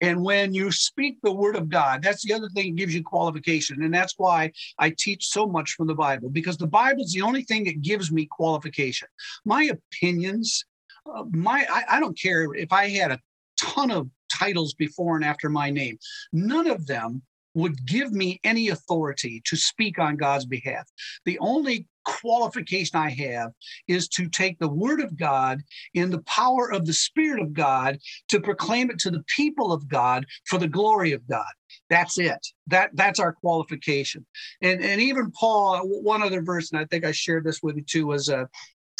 And 0.00 0.22
when 0.22 0.54
you 0.54 0.72
speak 0.72 1.18
the 1.22 1.32
word 1.32 1.56
of 1.56 1.68
God, 1.68 2.02
that's 2.02 2.24
the 2.24 2.32
other 2.32 2.48
thing 2.48 2.74
that 2.74 2.78
gives 2.78 2.94
you 2.94 3.02
qualification. 3.02 3.82
And 3.82 3.92
that's 3.92 4.14
why 4.16 4.50
I 4.78 4.94
teach 4.96 5.26
so 5.26 5.46
much 5.46 5.72
from 5.72 5.88
the 5.88 5.94
Bible, 5.94 6.30
because 6.30 6.56
the 6.56 6.66
Bible 6.66 7.02
is 7.02 7.12
the 7.12 7.22
only 7.22 7.42
thing 7.42 7.64
that 7.64 7.82
gives 7.82 8.10
me 8.10 8.26
qualification. 8.30 9.08
My 9.44 9.70
opinions, 9.70 10.64
uh, 11.06 11.24
my 11.32 11.66
I, 11.70 11.96
I 11.96 12.00
don't 12.00 12.18
care 12.18 12.54
if 12.54 12.72
I 12.72 12.88
had 12.88 13.12
a 13.12 13.20
ton 13.60 13.90
of 13.90 14.08
titles 14.32 14.72
before 14.74 15.16
and 15.16 15.24
after 15.24 15.50
my 15.50 15.68
name, 15.70 15.98
none 16.32 16.66
of 16.66 16.86
them 16.86 17.22
would 17.54 17.84
give 17.84 18.12
me 18.12 18.40
any 18.44 18.68
authority 18.68 19.42
to 19.44 19.56
speak 19.56 19.98
on 19.98 20.16
God's 20.16 20.46
behalf. 20.46 20.88
The 21.24 21.38
only 21.40 21.86
qualification 22.20 22.98
I 22.98 23.10
have 23.10 23.52
is 23.88 24.08
to 24.08 24.28
take 24.28 24.58
the 24.58 24.68
word 24.68 25.00
of 25.00 25.16
God 25.16 25.60
in 25.94 26.10
the 26.10 26.22
power 26.22 26.72
of 26.72 26.86
the 26.86 26.92
Spirit 26.92 27.40
of 27.42 27.52
God 27.52 27.98
to 28.28 28.40
proclaim 28.40 28.90
it 28.90 28.98
to 29.00 29.10
the 29.10 29.24
people 29.36 29.72
of 29.72 29.88
God 29.88 30.26
for 30.46 30.58
the 30.58 30.68
glory 30.68 31.12
of 31.12 31.26
God. 31.28 31.50
That's 31.88 32.18
it. 32.18 32.46
That 32.66 32.90
that's 32.94 33.20
our 33.20 33.32
qualification. 33.32 34.26
And 34.62 34.82
and 34.82 35.00
even 35.00 35.30
Paul, 35.32 35.80
one 35.84 36.22
other 36.22 36.42
verse, 36.42 36.70
and 36.70 36.80
I 36.80 36.84
think 36.86 37.04
I 37.04 37.12
shared 37.12 37.44
this 37.44 37.60
with 37.62 37.76
you 37.76 37.84
too, 37.84 38.06
was 38.06 38.28
uh, 38.28 38.44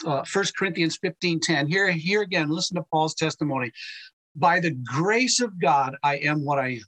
uh, 0.07 0.25
1 0.33 0.45
Corinthians 0.59 0.99
15 1.03 1.41
10. 1.41 1.67
Here, 1.69 1.91
here 1.91 2.23
again, 2.23 2.49
listen 2.51 2.77
to 2.77 2.85
Paul's 2.93 3.15
testimony. 3.15 3.73
By 4.37 4.61
the 4.61 4.71
grace 4.71 5.41
of 5.41 5.61
God, 5.61 5.97
I 6.03 6.17
am 6.19 6.45
what 6.45 6.59
I 6.59 6.69
am. 6.69 6.85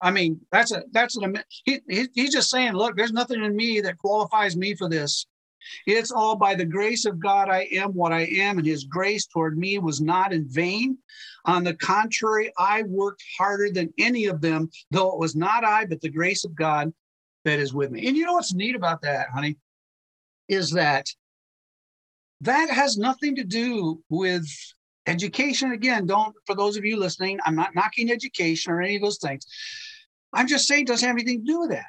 I 0.00 0.10
mean, 0.10 0.40
that's 0.52 0.72
a 0.72 0.84
that's 0.92 1.16
an 1.16 1.42
he, 1.64 1.80
he, 1.88 2.08
he's 2.14 2.32
just 2.32 2.50
saying, 2.50 2.72
look, 2.72 2.96
there's 2.96 3.12
nothing 3.12 3.42
in 3.42 3.56
me 3.56 3.80
that 3.80 3.98
qualifies 3.98 4.56
me 4.56 4.74
for 4.74 4.88
this. 4.88 5.26
It's 5.86 6.10
all 6.10 6.36
by 6.36 6.54
the 6.54 6.64
grace 6.64 7.04
of 7.04 7.18
God 7.18 7.48
I 7.48 7.68
am 7.72 7.92
what 7.92 8.12
I 8.12 8.22
am, 8.22 8.58
and 8.58 8.66
his 8.66 8.84
grace 8.84 9.26
toward 9.26 9.58
me 9.58 9.78
was 9.78 10.00
not 10.00 10.32
in 10.32 10.48
vain. 10.48 10.98
On 11.44 11.64
the 11.64 11.74
contrary, 11.74 12.52
I 12.58 12.82
worked 12.82 13.22
harder 13.38 13.70
than 13.70 13.92
any 13.98 14.26
of 14.26 14.40
them, 14.40 14.70
though 14.90 15.12
it 15.12 15.18
was 15.18 15.36
not 15.36 15.64
I, 15.64 15.86
but 15.86 16.00
the 16.00 16.10
grace 16.10 16.44
of 16.44 16.54
God 16.54 16.92
that 17.44 17.58
is 17.58 17.72
with 17.72 17.90
me. 17.90 18.06
And 18.06 18.16
you 18.16 18.26
know 18.26 18.34
what's 18.34 18.54
neat 18.54 18.74
about 18.74 19.02
that, 19.02 19.28
honey, 19.32 19.56
is 20.48 20.72
that 20.72 21.06
that 22.42 22.70
has 22.70 22.98
nothing 22.98 23.36
to 23.36 23.44
do 23.44 24.02
with 24.08 24.46
education. 25.06 25.72
Again, 25.72 26.06
don't, 26.06 26.34
for 26.46 26.54
those 26.54 26.76
of 26.76 26.84
you 26.84 26.98
listening, 26.98 27.38
I'm 27.46 27.54
not 27.54 27.74
knocking 27.74 28.10
education 28.10 28.72
or 28.72 28.82
any 28.82 28.96
of 28.96 29.02
those 29.02 29.18
things. 29.18 29.46
I'm 30.32 30.48
just 30.48 30.66
saying 30.66 30.82
it 30.82 30.88
doesn't 30.88 31.06
have 31.06 31.16
anything 31.16 31.46
to 31.46 31.52
do 31.52 31.60
with 31.60 31.70
that. 31.70 31.86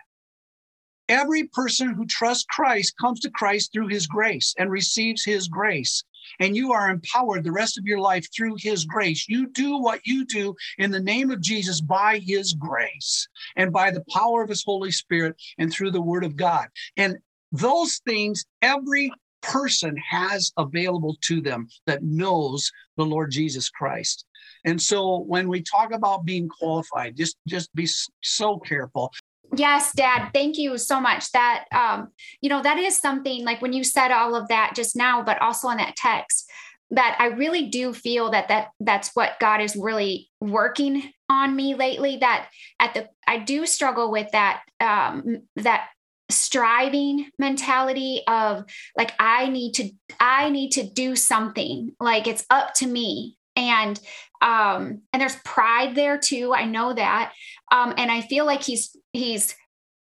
Every 1.09 1.45
person 1.45 1.93
who 1.93 2.05
trusts 2.05 2.45
Christ 2.49 2.95
comes 2.99 3.19
to 3.21 3.29
Christ 3.29 3.71
through 3.71 3.87
his 3.87 4.07
grace 4.07 4.53
and 4.57 4.69
receives 4.69 5.23
his 5.23 5.47
grace. 5.47 6.03
And 6.39 6.55
you 6.55 6.73
are 6.73 6.89
empowered 6.89 7.43
the 7.43 7.51
rest 7.51 7.77
of 7.77 7.85
your 7.85 7.99
life 7.99 8.27
through 8.35 8.55
his 8.59 8.83
grace. 8.83 9.25
You 9.29 9.47
do 9.47 9.77
what 9.77 10.05
you 10.05 10.25
do 10.25 10.55
in 10.77 10.91
the 10.91 10.99
name 10.99 11.31
of 11.31 11.41
Jesus 11.41 11.79
by 11.79 12.19
his 12.19 12.53
grace 12.53 13.27
and 13.55 13.71
by 13.71 13.91
the 13.91 14.03
power 14.13 14.43
of 14.43 14.49
his 14.49 14.63
Holy 14.65 14.91
Spirit 14.91 15.35
and 15.57 15.71
through 15.71 15.91
the 15.91 16.01
word 16.01 16.25
of 16.25 16.35
God. 16.35 16.67
And 16.97 17.17
those 17.51 18.01
things 18.05 18.45
every 18.61 19.11
person 19.41 19.95
has 20.09 20.51
available 20.57 21.15
to 21.21 21.39
them 21.41 21.67
that 21.85 22.03
knows 22.03 22.69
the 22.97 23.05
Lord 23.05 23.31
Jesus 23.31 23.69
Christ. 23.69 24.25
And 24.65 24.81
so 24.81 25.19
when 25.19 25.47
we 25.47 25.61
talk 25.61 25.93
about 25.93 26.25
being 26.25 26.49
qualified, 26.49 27.15
just 27.15 27.37
just 27.47 27.73
be 27.73 27.87
so 28.21 28.57
careful. 28.59 29.11
Yes, 29.55 29.91
Dad. 29.93 30.29
Thank 30.33 30.57
you 30.57 30.77
so 30.77 30.99
much. 30.99 31.31
That 31.31 31.65
um, 31.71 32.09
you 32.41 32.49
know, 32.49 32.61
that 32.61 32.77
is 32.77 32.97
something 32.97 33.45
like 33.45 33.61
when 33.61 33.73
you 33.73 33.83
said 33.83 34.11
all 34.11 34.35
of 34.35 34.47
that 34.49 34.73
just 34.75 34.95
now, 34.95 35.23
but 35.23 35.41
also 35.41 35.69
in 35.69 35.77
that 35.77 35.95
text, 35.95 36.49
that 36.91 37.15
I 37.19 37.27
really 37.27 37.67
do 37.67 37.93
feel 37.93 38.31
that 38.31 38.47
that 38.49 38.69
that's 38.79 39.11
what 39.13 39.39
God 39.39 39.61
is 39.61 39.75
really 39.75 40.29
working 40.39 41.11
on 41.29 41.55
me 41.55 41.75
lately. 41.75 42.17
That 42.17 42.49
at 42.79 42.93
the 42.93 43.09
I 43.27 43.39
do 43.39 43.65
struggle 43.65 44.11
with 44.11 44.31
that 44.31 44.61
um, 44.79 45.43
that 45.55 45.89
striving 46.29 47.29
mentality 47.39 48.21
of 48.27 48.65
like 48.97 49.13
I 49.19 49.47
need 49.49 49.73
to 49.73 49.89
I 50.19 50.49
need 50.49 50.71
to 50.71 50.83
do 50.83 51.15
something 51.15 51.93
like 51.99 52.27
it's 52.27 52.45
up 52.49 52.73
to 52.75 52.87
me 52.87 53.37
and 53.55 53.99
um 54.41 55.01
and 55.11 55.21
there's 55.21 55.35
pride 55.37 55.95
there 55.95 56.17
too 56.17 56.53
i 56.53 56.65
know 56.65 56.93
that. 56.93 57.33
Um 57.71 57.93
and 57.97 58.11
i 58.11 58.21
feel 58.21 58.45
like 58.45 58.63
he's 58.63 58.95
he's 59.13 59.55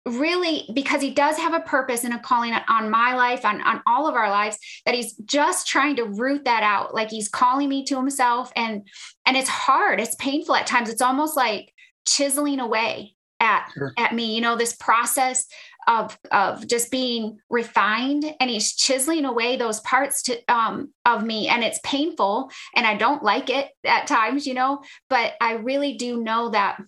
really 0.07 0.69
because 0.75 1.01
he 1.01 1.11
does 1.11 1.37
have 1.39 1.55
a 1.55 1.61
purpose 1.61 2.05
and 2.05 2.13
a 2.13 2.19
calling 2.19 2.53
on 2.69 2.91
my 2.91 3.15
life 3.15 3.45
on, 3.45 3.63
on 3.63 3.81
all 3.87 4.07
of 4.07 4.15
our 4.15 4.29
lives 4.29 4.59
that 4.85 4.95
he's 4.95 5.15
just 5.25 5.67
trying 5.67 5.97
to 5.97 6.05
root 6.05 6.45
that 6.45 6.63
out. 6.63 6.95
Like 6.95 7.09
he's 7.11 7.29
calling 7.29 7.71
me 7.71 7.85
to 7.87 7.97
himself 7.97 8.53
and 8.55 8.87
and 9.25 9.37
it's 9.37 9.49
hard 9.49 10.01
it's 10.01 10.15
painful 10.17 10.57
at 10.57 10.67
times. 10.67 10.91
It's 10.91 11.03
almost 11.03 11.37
like 11.37 11.73
chiseling 12.07 12.61
away 12.61 13.15
at 13.41 13.69
sure. 13.75 13.93
at 13.99 14.15
me 14.15 14.35
you 14.35 14.41
know 14.41 14.57
this 14.57 14.75
process 14.77 15.47
of 15.87 16.19
of 16.31 16.67
just 16.67 16.91
being 16.91 17.39
refined 17.51 18.25
and 18.41 18.51
he's 18.51 18.75
chiseling 18.75 19.25
away 19.25 19.57
those 19.57 19.81
parts 19.81 20.23
to 20.23 20.39
um 20.49 20.93
of 21.05 21.25
me 21.25 21.49
and 21.49 21.63
it's 21.63 21.81
painful 21.85 22.51
and 22.75 22.87
I 22.87 22.97
don't 22.97 23.23
like 23.23 23.51
it 23.51 23.71
at 23.85 24.07
times 24.07 24.47
you 24.47 24.55
know 24.55 24.83
but 25.09 25.35
I 25.41 25.55
really 25.55 25.95
do 25.95 26.23
know 26.23 26.51
that 26.51 26.81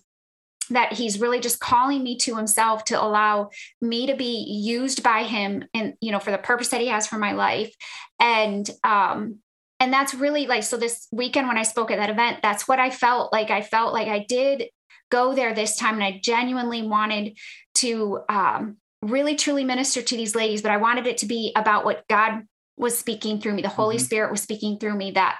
that 0.69 0.93
he's 0.93 1.19
really 1.19 1.39
just 1.39 1.59
calling 1.59 2.03
me 2.03 2.17
to 2.17 2.35
himself 2.35 2.83
to 2.85 3.01
allow 3.01 3.49
me 3.81 4.07
to 4.07 4.15
be 4.15 4.43
used 4.43 5.03
by 5.03 5.23
him 5.23 5.63
and 5.73 5.93
you 6.01 6.11
know 6.11 6.19
for 6.19 6.31
the 6.31 6.37
purpose 6.37 6.69
that 6.69 6.81
he 6.81 6.87
has 6.87 7.07
for 7.07 7.17
my 7.17 7.33
life. 7.33 7.73
And 8.19 8.69
um 8.83 9.39
and 9.79 9.93
that's 9.93 10.13
really 10.13 10.47
like 10.47 10.63
so 10.63 10.77
this 10.77 11.07
weekend 11.11 11.47
when 11.47 11.57
I 11.57 11.63
spoke 11.63 11.91
at 11.91 11.97
that 11.97 12.09
event 12.09 12.39
that's 12.41 12.67
what 12.67 12.79
I 12.79 12.89
felt 12.89 13.31
like. 13.31 13.49
I 13.49 13.61
felt 13.61 13.93
like 13.93 14.07
I 14.07 14.25
did 14.27 14.69
go 15.09 15.33
there 15.33 15.53
this 15.53 15.77
time 15.77 15.95
and 15.95 16.03
I 16.03 16.19
genuinely 16.21 16.81
wanted 16.81 17.37
to 17.75 18.21
um 18.29 18.77
really 19.01 19.35
truly 19.35 19.63
minister 19.63 20.01
to 20.01 20.17
these 20.17 20.35
ladies, 20.35 20.61
but 20.61 20.71
I 20.71 20.77
wanted 20.77 21.07
it 21.07 21.19
to 21.19 21.25
be 21.25 21.51
about 21.55 21.85
what 21.85 22.07
God 22.07 22.43
was 22.77 22.97
speaking 22.97 23.39
through 23.39 23.53
me. 23.53 23.61
The 23.61 23.69
Holy 23.69 23.97
mm-hmm. 23.97 24.05
Spirit 24.05 24.31
was 24.31 24.41
speaking 24.41 24.79
through 24.79 24.95
me 24.95 25.11
that 25.11 25.37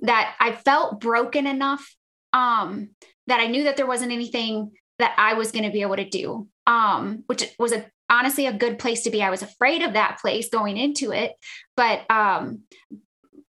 that 0.00 0.34
I 0.40 0.52
felt 0.52 1.00
broken 1.00 1.46
enough 1.46 1.94
um 2.32 2.90
that 3.26 3.40
I 3.40 3.46
knew 3.46 3.64
that 3.64 3.76
there 3.76 3.86
wasn't 3.86 4.12
anything 4.12 4.72
that 4.98 5.14
I 5.16 5.34
was 5.34 5.50
going 5.50 5.64
to 5.64 5.70
be 5.70 5.82
able 5.82 5.96
to 5.96 6.08
do. 6.08 6.48
Um 6.66 7.24
which 7.26 7.46
was 7.58 7.72
a 7.72 7.86
honestly 8.10 8.46
a 8.46 8.52
good 8.52 8.78
place 8.78 9.02
to 9.02 9.10
be. 9.10 9.22
I 9.22 9.30
was 9.30 9.42
afraid 9.42 9.82
of 9.82 9.94
that 9.94 10.18
place 10.20 10.48
going 10.50 10.76
into 10.76 11.12
it, 11.12 11.32
but 11.76 12.08
um 12.10 12.62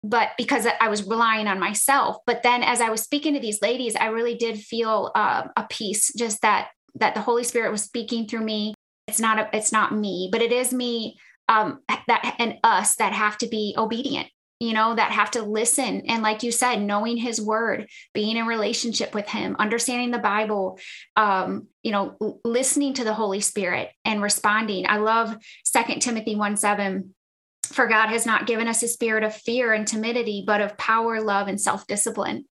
but 0.04 0.30
because 0.38 0.68
I 0.80 0.88
was 0.88 1.08
relying 1.08 1.48
on 1.48 1.60
myself. 1.60 2.18
But 2.26 2.42
then 2.44 2.64
as 2.64 2.82
I 2.82 2.90
was 2.90 3.02
speaking 3.02 3.36
to 3.36 3.40
these 3.40 3.62
ladies, 3.62 3.96
I 3.96 4.08
really 4.08 4.36
did 4.36 4.58
feel 4.58 5.12
uh, 5.14 5.44
a 5.56 5.68
peace, 5.70 6.12
just 6.18 6.42
that 6.42 6.70
that 6.96 7.14
the 7.14 7.22
Holy 7.22 7.44
Spirit 7.44 7.72
was 7.72 7.84
speaking 7.84 8.28
through 8.28 8.44
me 8.44 8.74
it's 9.12 9.20
not 9.20 9.40
a, 9.40 9.50
it's 9.56 9.72
not 9.72 9.94
me 9.94 10.30
but 10.32 10.42
it 10.42 10.52
is 10.52 10.74
me 10.74 11.20
um 11.50 11.82
that 12.08 12.36
and 12.40 12.58
us 12.64 12.96
that 12.96 13.14
have 13.14 13.38
to 13.38 13.48
be 13.48 13.76
obedient 13.78 14.28
you 14.62 14.74
know 14.74 14.94
that 14.94 15.12
have 15.12 15.32
to 15.32 15.42
listen. 15.42 16.04
And 16.08 16.22
like 16.22 16.44
you 16.44 16.52
said 16.52 16.84
knowing 16.84 17.18
his 17.18 17.42
word 17.42 17.90
being 18.14 18.38
in 18.38 18.46
relationship 18.46 19.16
with 19.16 19.28
him 19.28 19.56
understanding 19.58 20.12
the 20.12 20.20
bible 20.20 20.78
um 21.16 21.68
you 21.82 21.92
know 21.92 22.40
listening 22.46 22.94
to 22.94 23.04
the 23.04 23.16
holy 23.16 23.42
spirit 23.42 23.90
and 24.06 24.22
responding. 24.22 24.86
I 24.88 24.98
love 24.98 25.36
second 25.66 26.02
timothy 26.02 26.36
1 26.36 26.58
7 26.58 27.16
for 27.64 27.88
god 27.88 28.10
has 28.10 28.28
not 28.28 28.46
given 28.46 28.68
us 28.68 28.84
a 28.84 28.88
spirit 28.88 29.24
of 29.24 29.36
fear 29.36 29.74
and 29.74 29.88
timidity 29.88 30.44
but 30.46 30.62
of 30.62 30.78
power 30.78 31.20
love 31.22 31.48
and 31.48 31.60
self-discipline. 31.60 32.46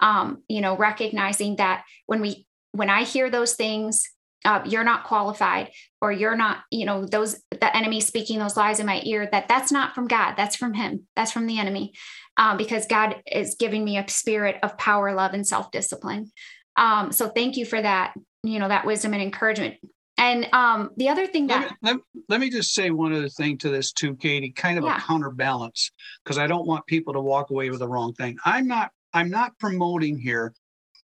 Um 0.00 0.42
you 0.48 0.60
know 0.60 0.76
recognizing 0.76 1.56
that 1.56 1.84
when 2.04 2.20
we 2.20 2.46
when 2.72 2.90
i 2.90 3.04
hear 3.04 3.30
those 3.30 3.54
things 3.54 4.10
uh, 4.44 4.62
you're 4.66 4.84
not 4.84 5.04
qualified 5.04 5.70
or 6.00 6.12
you're 6.12 6.36
not 6.36 6.58
you 6.70 6.84
know 6.84 7.06
those 7.06 7.42
the 7.50 7.76
enemy 7.76 8.00
speaking 8.00 8.38
those 8.38 8.56
lies 8.56 8.80
in 8.80 8.86
my 8.86 9.00
ear 9.04 9.28
that 9.30 9.48
that's 9.48 9.72
not 9.72 9.94
from 9.94 10.06
god. 10.06 10.34
That's 10.36 10.56
from 10.56 10.74
him. 10.74 11.06
That's 11.16 11.32
from 11.32 11.46
the 11.46 11.58
enemy. 11.58 11.94
Um, 12.36 12.56
because 12.56 12.86
god 12.86 13.16
is 13.30 13.56
giving 13.58 13.84
me 13.84 13.98
a 13.98 14.08
spirit 14.08 14.56
of 14.62 14.76
power 14.78 15.14
love 15.14 15.34
and 15.34 15.46
self-discipline. 15.46 16.30
Um, 16.76 17.12
so 17.12 17.28
thank 17.28 17.56
you 17.56 17.64
for 17.64 17.80
that 17.80 18.14
you 18.42 18.58
know 18.58 18.68
that 18.68 18.86
wisdom 18.86 19.14
and 19.14 19.22
encouragement. 19.22 19.76
And 20.16 20.46
um, 20.52 20.90
the 20.96 21.08
other 21.08 21.26
thing 21.26 21.48
that 21.48 21.72
let 21.82 21.96
me, 21.96 22.02
let, 22.14 22.24
let 22.28 22.40
me, 22.40 22.48
just 22.48 22.72
say 22.72 22.90
one 22.90 23.12
other 23.12 23.28
thing 23.28 23.58
to 23.58 23.68
this 23.68 23.90
too 23.90 24.14
katie 24.14 24.50
kind 24.50 24.78
of 24.78 24.84
yeah. 24.84 24.98
a 24.98 25.00
counterbalance 25.00 25.90
because 26.22 26.38
i 26.38 26.46
don't 26.46 26.66
want 26.66 26.86
people 26.86 27.12
to 27.14 27.20
walk 27.20 27.50
away 27.50 27.70
with 27.70 27.80
the 27.80 27.88
wrong 27.88 28.12
thing. 28.14 28.38
I'm 28.44 28.68
not 28.68 28.90
i'm 29.12 29.30
not 29.30 29.58
promoting 29.58 30.18
here 30.18 30.54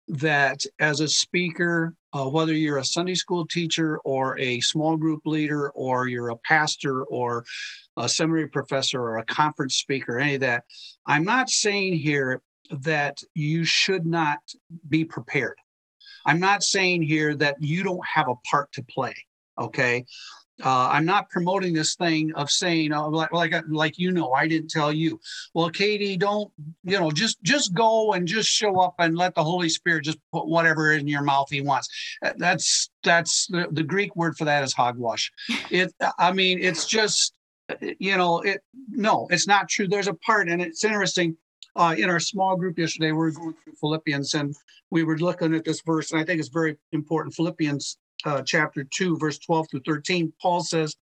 that 0.10 0.66
as 0.80 1.00
a 1.00 1.08
speaker, 1.08 1.96
uh, 2.14 2.28
whether 2.28 2.54
you're 2.54 2.80
a 2.80 2.86
Sunday 2.86 3.14
school 3.14 3.46
teacher 3.46 4.00
or 4.00 4.38
a 4.40 4.60
small 4.62 4.98
group 4.98 5.22
leader, 5.26 5.70
or 5.72 6.08
you're 6.08 6.30
a 6.30 6.38
pastor 6.38 7.04
or 7.04 7.46
a 7.98 8.10
seminary 8.10 8.48
professor 8.48 9.02
or 9.02 9.18
a 9.18 9.26
conference 9.26 9.76
speaker, 9.76 10.20
any 10.20 10.36
of 10.36 10.42
that, 10.42 10.64
I'm 11.06 11.24
not 11.24 11.50
saying 11.50 11.94
here 11.94 12.42
that 12.72 13.22
you 13.36 13.64
should 13.64 14.06
not 14.06 14.40
be 14.88 15.06
prepared. 15.06 15.58
I'm 16.26 16.40
not 16.40 16.64
saying 16.64 17.04
here 17.04 17.36
that 17.36 17.58
you 17.62 17.84
don't 17.84 18.06
have 18.06 18.28
a 18.28 18.36
part 18.50 18.72
to 18.74 18.84
play. 18.84 19.16
Okay. 19.58 20.06
Uh, 20.64 20.90
I'm 20.92 21.06
not 21.06 21.30
promoting 21.30 21.74
this 21.74 21.96
thing 21.96 22.34
of 22.36 22.52
saying 22.52 22.92
uh, 22.92 23.08
like, 23.08 23.32
like 23.32 23.54
like 23.70 23.98
you 23.98 24.12
know 24.12 24.34
I 24.34 24.48
didn't 24.48 24.70
tell 24.70 24.92
you. 24.92 25.20
Well, 25.54 25.70
Katie, 25.70 26.18
don't 26.18 26.52
you 26.84 27.00
know 27.00 27.12
just 27.12 27.42
just 27.44 27.74
go 27.74 28.14
and 28.14 28.28
just 28.28 28.50
show 28.50 28.80
up 28.80 28.96
and 29.00 29.18
let 29.18 29.36
the 29.36 29.44
Holy 29.44 29.70
Spirit 29.70 30.04
just 30.04 30.20
put 30.34 30.48
whatever 30.48 30.94
in 30.94 31.08
your 31.08 31.22
mouth 31.22 31.48
He 31.50 31.62
wants. 31.62 31.88
Uh, 32.24 32.34
that's 32.38 32.90
that's 33.04 33.48
the, 33.48 33.68
the 33.72 33.84
Greek 33.84 34.16
word 34.16 34.38
for 34.38 34.46
that 34.46 34.64
is 34.64 34.74
hogwash. 34.74 35.32
It 35.70 35.94
I 36.18 36.34
mean 36.34 36.60
it's 36.62 36.86
just 36.86 37.34
you 38.00 38.18
know 38.18 38.40
it 38.42 38.62
no 38.90 39.28
it's 39.32 39.48
not 39.48 39.70
true. 39.70 39.88
There's 39.88 40.08
a 40.08 40.14
part 40.14 40.50
and 40.50 40.62
it's 40.62 40.84
interesting. 40.84 41.38
Uh, 41.76 41.96
in 41.98 42.10
our 42.10 42.20
small 42.20 42.58
group 42.58 42.78
yesterday, 42.78 43.12
we 43.12 43.18
were 43.20 43.32
going 43.32 43.54
through 43.64 43.74
Philippians 43.80 44.34
and 44.34 44.56
we 44.90 45.04
were 45.04 45.18
looking 45.18 45.54
at 45.54 45.64
this 45.64 45.82
verse, 45.86 46.12
and 46.12 46.20
I 46.20 46.26
think 46.26 46.40
it's 46.40 46.50
very 46.50 46.76
important. 46.92 47.36
Philippians 47.36 47.98
uh, 48.26 48.42
chapter 48.42 48.84
2, 48.84 49.18
verse 49.18 49.40
12 49.40 49.68
through 49.70 49.82
13, 49.86 50.34
Paul 50.42 50.62
says, 50.62 50.96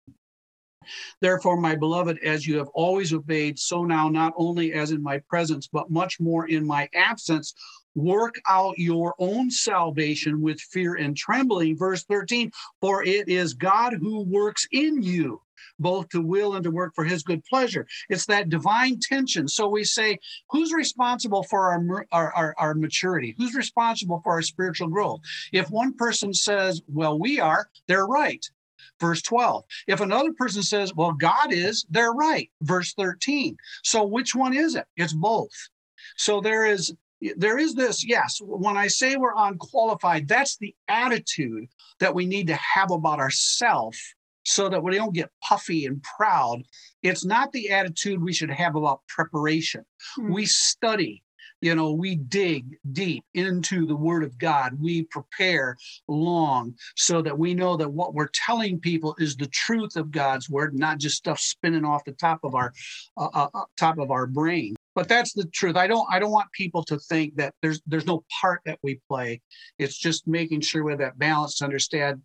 Therefore, 1.19 1.57
my 1.57 1.75
beloved, 1.75 2.19
as 2.19 2.47
you 2.47 2.57
have 2.57 2.69
always 2.69 3.13
obeyed, 3.13 3.59
so 3.59 3.83
now, 3.83 4.07
not 4.07 4.33
only 4.37 4.73
as 4.73 4.91
in 4.91 5.03
my 5.03 5.19
presence, 5.29 5.67
but 5.67 5.89
much 5.89 6.19
more 6.19 6.47
in 6.47 6.65
my 6.65 6.87
absence, 6.93 7.53
work 7.97 8.35
out 8.47 8.77
your 8.77 9.15
own 9.17 9.49
salvation 9.49 10.41
with 10.41 10.61
fear 10.61 10.95
and 10.95 11.17
trembling. 11.17 11.75
Verse 11.75 12.03
13, 12.03 12.51
for 12.79 13.03
it 13.03 13.27
is 13.27 13.53
God 13.53 13.93
who 13.93 14.21
works 14.21 14.67
in 14.71 15.01
you 15.01 15.41
both 15.79 16.09
to 16.09 16.21
will 16.21 16.55
and 16.55 16.63
to 16.63 16.71
work 16.71 16.93
for 16.95 17.03
his 17.03 17.23
good 17.23 17.43
pleasure. 17.45 17.85
It's 18.09 18.25
that 18.27 18.49
divine 18.49 18.99
tension. 18.99 19.47
So 19.47 19.67
we 19.67 19.83
say, 19.83 20.17
who's 20.49 20.73
responsible 20.73 21.43
for 21.43 21.71
our, 21.71 22.05
our, 22.11 22.33
our, 22.33 22.55
our, 22.57 22.73
maturity? 22.73 23.35
Who's 23.37 23.53
responsible 23.53 24.21
for 24.23 24.33
our 24.33 24.41
spiritual 24.41 24.87
growth? 24.87 25.19
If 25.51 25.69
one 25.69 25.93
person 25.93 26.33
says, 26.33 26.81
well, 26.87 27.19
we 27.19 27.39
are, 27.39 27.69
they're 27.87 28.07
right. 28.07 28.43
Verse 28.99 29.21
12. 29.21 29.63
If 29.87 30.01
another 30.01 30.33
person 30.33 30.63
says, 30.63 30.95
well, 30.95 31.11
God 31.11 31.51
is, 31.51 31.85
they're 31.89 32.13
right. 32.13 32.49
Verse 32.61 32.93
13. 32.93 33.55
So 33.83 34.03
which 34.03 34.33
one 34.33 34.55
is 34.55 34.75
it? 34.75 34.85
It's 34.95 35.13
both. 35.13 35.51
So 36.15 36.41
there 36.41 36.65
is 36.65 36.93
there 37.35 37.57
is 37.57 37.73
this 37.73 38.05
yes 38.05 38.39
when 38.41 38.77
i 38.77 38.87
say 38.87 39.15
we're 39.15 39.33
unqualified 39.35 40.27
that's 40.27 40.57
the 40.57 40.75
attitude 40.87 41.67
that 41.99 42.13
we 42.13 42.25
need 42.25 42.47
to 42.47 42.55
have 42.55 42.91
about 42.91 43.19
ourselves 43.19 43.99
so 44.47 44.69
that 44.69 44.81
we 44.81 44.95
don't 44.95 45.13
get 45.13 45.29
puffy 45.43 45.85
and 45.85 46.01
proud. 46.17 46.63
It's 47.03 47.25
not 47.25 47.51
the 47.51 47.69
attitude 47.69 48.23
we 48.23 48.31
should 48.31 48.49
have 48.49 48.75
about 48.75 49.01
preparation. 49.09 49.83
Mm-hmm. 50.17 50.33
We 50.33 50.45
study, 50.45 51.21
you 51.59 51.75
know, 51.75 51.91
we 51.91 52.15
dig 52.15 52.77
deep 52.93 53.25
into 53.33 53.85
the 53.85 53.95
Word 53.95 54.23
of 54.23 54.37
God. 54.37 54.79
We 54.79 55.03
prepare 55.03 55.75
long 56.07 56.75
so 56.95 57.21
that 57.21 57.37
we 57.37 57.55
know 57.55 57.75
that 57.75 57.91
what 57.91 58.13
we're 58.13 58.29
telling 58.33 58.79
people 58.79 59.15
is 59.19 59.35
the 59.35 59.47
truth 59.47 59.97
of 59.97 60.11
God's 60.11 60.49
Word, 60.49 60.73
not 60.73 60.99
just 60.99 61.17
stuff 61.17 61.39
spinning 61.39 61.83
off 61.83 62.05
the 62.05 62.13
top 62.13 62.39
of 62.43 62.55
our 62.55 62.71
uh, 63.17 63.27
uh, 63.33 63.49
uh 63.53 63.65
top 63.77 63.97
of 63.97 64.11
our 64.11 64.27
brain 64.27 64.77
but 64.97 65.07
that's 65.07 65.31
the 65.33 65.45
truth 65.53 65.77
i 65.77 65.87
don't 65.87 66.07
i 66.11 66.19
don't 66.19 66.31
want 66.31 66.51
people 66.51 66.83
to 66.83 66.97
think 66.97 67.35
that 67.35 67.53
there's 67.61 67.81
there's 67.85 68.07
no 68.07 68.25
part 68.41 68.61
that 68.65 68.79
we 68.81 68.99
play 69.07 69.39
it's 69.77 69.97
just 69.97 70.27
making 70.27 70.59
sure 70.59 70.83
we 70.83 70.91
have 70.91 70.99
that 70.99 71.17
balance 71.17 71.55
to 71.55 71.63
understand 71.63 72.21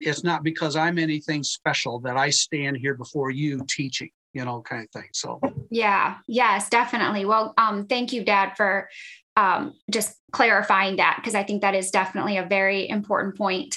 it's 0.00 0.24
not 0.24 0.42
because 0.42 0.76
I'm 0.76 0.98
anything 0.98 1.42
special 1.42 2.00
that 2.00 2.16
I 2.16 2.30
stand 2.30 2.76
here 2.76 2.94
before 2.94 3.30
you 3.30 3.60
teaching, 3.68 4.10
you 4.32 4.44
know, 4.44 4.62
kind 4.62 4.84
of 4.84 4.90
thing. 4.90 5.08
So 5.12 5.40
yeah, 5.70 6.16
yes, 6.26 6.68
definitely. 6.68 7.24
Well, 7.24 7.54
um, 7.56 7.86
thank 7.86 8.12
you, 8.12 8.24
Dad, 8.24 8.56
for 8.56 8.88
um, 9.36 9.74
just 9.90 10.16
clarifying 10.32 10.96
that 10.96 11.16
because 11.18 11.34
I 11.34 11.42
think 11.42 11.62
that 11.62 11.74
is 11.74 11.90
definitely 11.90 12.36
a 12.38 12.46
very 12.46 12.88
important 12.88 13.36
point. 13.36 13.76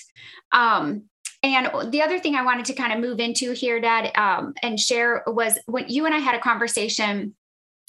Um, 0.51 1.03
and 1.41 1.91
the 1.91 2.01
other 2.01 2.19
thing 2.19 2.35
I 2.35 2.43
wanted 2.43 2.65
to 2.65 2.73
kind 2.73 2.91
of 2.91 2.99
move 2.99 3.19
into 3.19 3.53
here, 3.53 3.79
Dad, 3.79 4.11
um, 4.17 4.53
and 4.61 4.77
share 4.77 5.23
was 5.25 5.57
when 5.67 5.87
you 5.87 6.05
and 6.05 6.13
I 6.13 6.17
had 6.17 6.35
a 6.35 6.39
conversation 6.39 7.33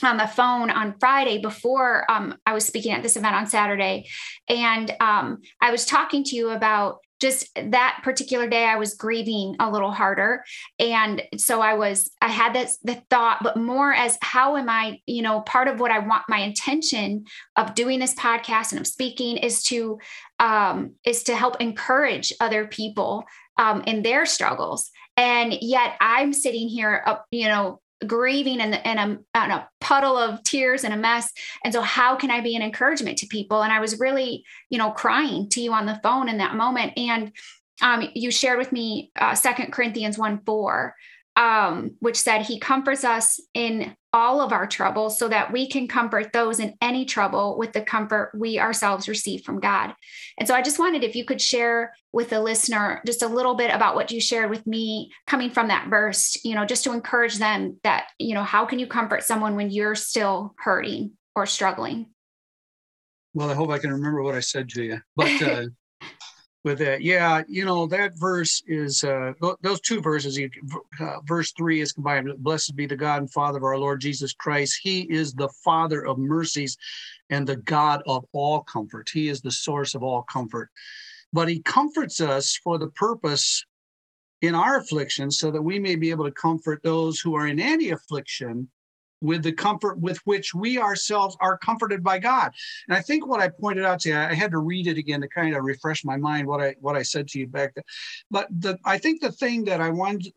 on 0.04 0.16
the 0.16 0.26
phone 0.26 0.70
on 0.70 0.94
Friday 0.98 1.38
before 1.38 2.10
um, 2.10 2.36
I 2.46 2.52
was 2.52 2.64
speaking 2.64 2.92
at 2.92 3.02
this 3.02 3.16
event 3.16 3.34
on 3.34 3.46
Saturday. 3.46 4.08
And 4.48 4.94
um, 5.00 5.42
I 5.60 5.70
was 5.70 5.86
talking 5.86 6.24
to 6.24 6.36
you 6.36 6.50
about 6.50 6.98
just 7.20 7.50
that 7.54 8.00
particular 8.02 8.48
day 8.48 8.64
i 8.64 8.76
was 8.76 8.94
grieving 8.94 9.54
a 9.60 9.70
little 9.70 9.92
harder 9.92 10.42
and 10.78 11.22
so 11.36 11.60
i 11.60 11.74
was 11.74 12.10
i 12.20 12.28
had 12.28 12.54
this 12.54 12.78
the 12.82 13.00
thought 13.10 13.38
but 13.42 13.56
more 13.56 13.92
as 13.92 14.18
how 14.22 14.56
am 14.56 14.68
i 14.68 14.98
you 15.06 15.22
know 15.22 15.40
part 15.42 15.68
of 15.68 15.78
what 15.78 15.90
i 15.90 15.98
want 15.98 16.22
my 16.28 16.38
intention 16.38 17.24
of 17.56 17.74
doing 17.74 17.98
this 17.98 18.14
podcast 18.14 18.72
and 18.72 18.80
of 18.80 18.86
speaking 18.86 19.36
is 19.36 19.62
to 19.62 19.98
um 20.38 20.94
is 21.04 21.22
to 21.22 21.36
help 21.36 21.60
encourage 21.60 22.32
other 22.40 22.66
people 22.66 23.24
um 23.58 23.82
in 23.82 24.02
their 24.02 24.24
struggles 24.24 24.90
and 25.16 25.54
yet 25.60 25.96
i'm 26.00 26.32
sitting 26.32 26.68
here 26.68 27.02
uh, 27.06 27.16
you 27.30 27.46
know 27.46 27.80
grieving 28.06 28.60
and, 28.60 28.74
and, 28.86 28.98
a, 28.98 29.38
and 29.38 29.52
a 29.52 29.68
puddle 29.80 30.16
of 30.16 30.42
tears 30.42 30.84
and 30.84 30.94
a 30.94 30.96
mess. 30.96 31.30
And 31.64 31.72
so 31.72 31.82
how 31.82 32.16
can 32.16 32.30
I 32.30 32.40
be 32.40 32.56
an 32.56 32.62
encouragement 32.62 33.18
to 33.18 33.26
people? 33.26 33.62
And 33.62 33.72
I 33.72 33.80
was 33.80 34.00
really, 34.00 34.44
you 34.70 34.78
know, 34.78 34.90
crying 34.90 35.48
to 35.50 35.60
you 35.60 35.72
on 35.72 35.86
the 35.86 36.00
phone 36.02 36.28
in 36.28 36.38
that 36.38 36.54
moment. 36.54 36.92
And 36.96 37.32
um, 37.82 38.08
you 38.14 38.30
shared 38.30 38.58
with 38.58 38.72
me 38.72 39.10
uh, 39.16 39.34
2 39.34 39.66
Corinthians 39.70 40.18
1 40.18 40.42
4, 40.44 40.94
um, 41.36 41.92
which 42.00 42.16
said 42.16 42.42
he 42.42 42.58
comforts 42.58 43.04
us 43.04 43.40
in 43.54 43.94
all 44.12 44.40
of 44.40 44.52
our 44.52 44.66
troubles 44.66 45.18
so 45.18 45.28
that 45.28 45.52
we 45.52 45.68
can 45.68 45.86
comfort 45.86 46.32
those 46.32 46.58
in 46.58 46.74
any 46.80 47.04
trouble 47.04 47.56
with 47.56 47.72
the 47.72 47.80
comfort 47.80 48.32
we 48.34 48.58
ourselves 48.58 49.08
receive 49.08 49.42
from 49.42 49.60
God. 49.60 49.94
And 50.38 50.48
so 50.48 50.54
I 50.54 50.62
just 50.62 50.78
wanted 50.78 51.04
if 51.04 51.14
you 51.14 51.24
could 51.24 51.40
share 51.40 51.94
with 52.12 52.30
the 52.30 52.40
listener 52.40 53.02
just 53.06 53.22
a 53.22 53.28
little 53.28 53.54
bit 53.54 53.72
about 53.72 53.94
what 53.94 54.10
you 54.10 54.20
shared 54.20 54.50
with 54.50 54.66
me 54.66 55.12
coming 55.26 55.50
from 55.50 55.68
that 55.68 55.88
verse, 55.88 56.38
you 56.44 56.54
know, 56.54 56.64
just 56.64 56.84
to 56.84 56.92
encourage 56.92 57.38
them 57.38 57.78
that, 57.84 58.08
you 58.18 58.34
know, 58.34 58.42
how 58.42 58.64
can 58.66 58.78
you 58.78 58.86
comfort 58.86 59.22
someone 59.22 59.54
when 59.54 59.70
you're 59.70 59.94
still 59.94 60.54
hurting 60.58 61.12
or 61.36 61.46
struggling? 61.46 62.06
Well, 63.32 63.50
I 63.50 63.54
hope 63.54 63.70
I 63.70 63.78
can 63.78 63.92
remember 63.92 64.22
what 64.22 64.34
I 64.34 64.40
said 64.40 64.68
to 64.70 64.82
you. 64.82 64.98
But 65.14 65.42
uh, 65.42 65.66
with 66.64 66.78
that. 66.78 67.02
Yeah, 67.02 67.42
you 67.48 67.64
know 67.64 67.86
that 67.86 68.18
verse 68.18 68.62
is 68.66 69.02
uh, 69.02 69.32
those 69.62 69.80
two 69.80 70.00
verses. 70.00 70.38
Uh, 71.00 71.20
verse 71.24 71.52
three 71.52 71.80
is 71.80 71.92
combined. 71.92 72.30
Blessed 72.38 72.76
be 72.76 72.86
the 72.86 72.96
God 72.96 73.22
and 73.22 73.32
Father 73.32 73.58
of 73.58 73.64
our 73.64 73.78
Lord 73.78 74.00
Jesus 74.00 74.32
Christ. 74.32 74.80
He 74.82 75.00
is 75.02 75.32
the 75.32 75.48
Father 75.64 76.04
of 76.04 76.18
mercies 76.18 76.76
and 77.30 77.46
the 77.46 77.56
God 77.56 78.02
of 78.06 78.24
all 78.32 78.60
comfort. 78.62 79.08
He 79.12 79.28
is 79.28 79.40
the 79.40 79.50
source 79.50 79.94
of 79.94 80.02
all 80.02 80.22
comfort. 80.22 80.70
But 81.32 81.48
He 81.48 81.60
comforts 81.62 82.20
us 82.20 82.58
for 82.62 82.78
the 82.78 82.88
purpose 82.88 83.64
in 84.42 84.54
our 84.54 84.78
affliction, 84.78 85.30
so 85.30 85.50
that 85.50 85.62
we 85.62 85.78
may 85.78 85.96
be 85.96 86.10
able 86.10 86.24
to 86.24 86.30
comfort 86.30 86.82
those 86.82 87.20
who 87.20 87.34
are 87.34 87.46
in 87.46 87.60
any 87.60 87.90
affliction 87.90 88.68
with 89.20 89.42
the 89.42 89.52
comfort 89.52 89.98
with 89.98 90.18
which 90.24 90.54
we 90.54 90.78
ourselves 90.78 91.37
are 91.40 91.59
comforted 91.59 92.02
by 92.02 92.18
God. 92.18 92.52
And 92.88 92.96
I 92.96 93.00
think 93.00 93.26
what 93.26 93.40
I 93.40 93.48
pointed 93.48 93.85
out 93.85 94.00
to 94.00 94.11
you, 94.11 94.16
I 94.16 94.35
had 94.35 94.50
to 94.52 94.59
read 94.59 94.87
it 94.87 94.98
again 94.98 95.20
to 95.20 95.28
kind 95.28 95.54
of 95.54 95.64
refresh 95.64 96.04
my 96.04 96.16
mind 96.16 96.46
what 96.46 96.61
I 96.61 96.74
what 96.80 96.96
I 96.96 97.02
said 97.02 97.28
to 97.28 97.38
you 97.38 97.46
back 97.46 97.74
then. 97.74 97.85
But 98.30 98.48
the 98.50 98.78
I 98.85 98.98
think 98.98 99.20
the 99.20 99.33
thing 99.33 99.64
that 99.64 99.80
I 99.80 99.90
wanted 99.90 100.33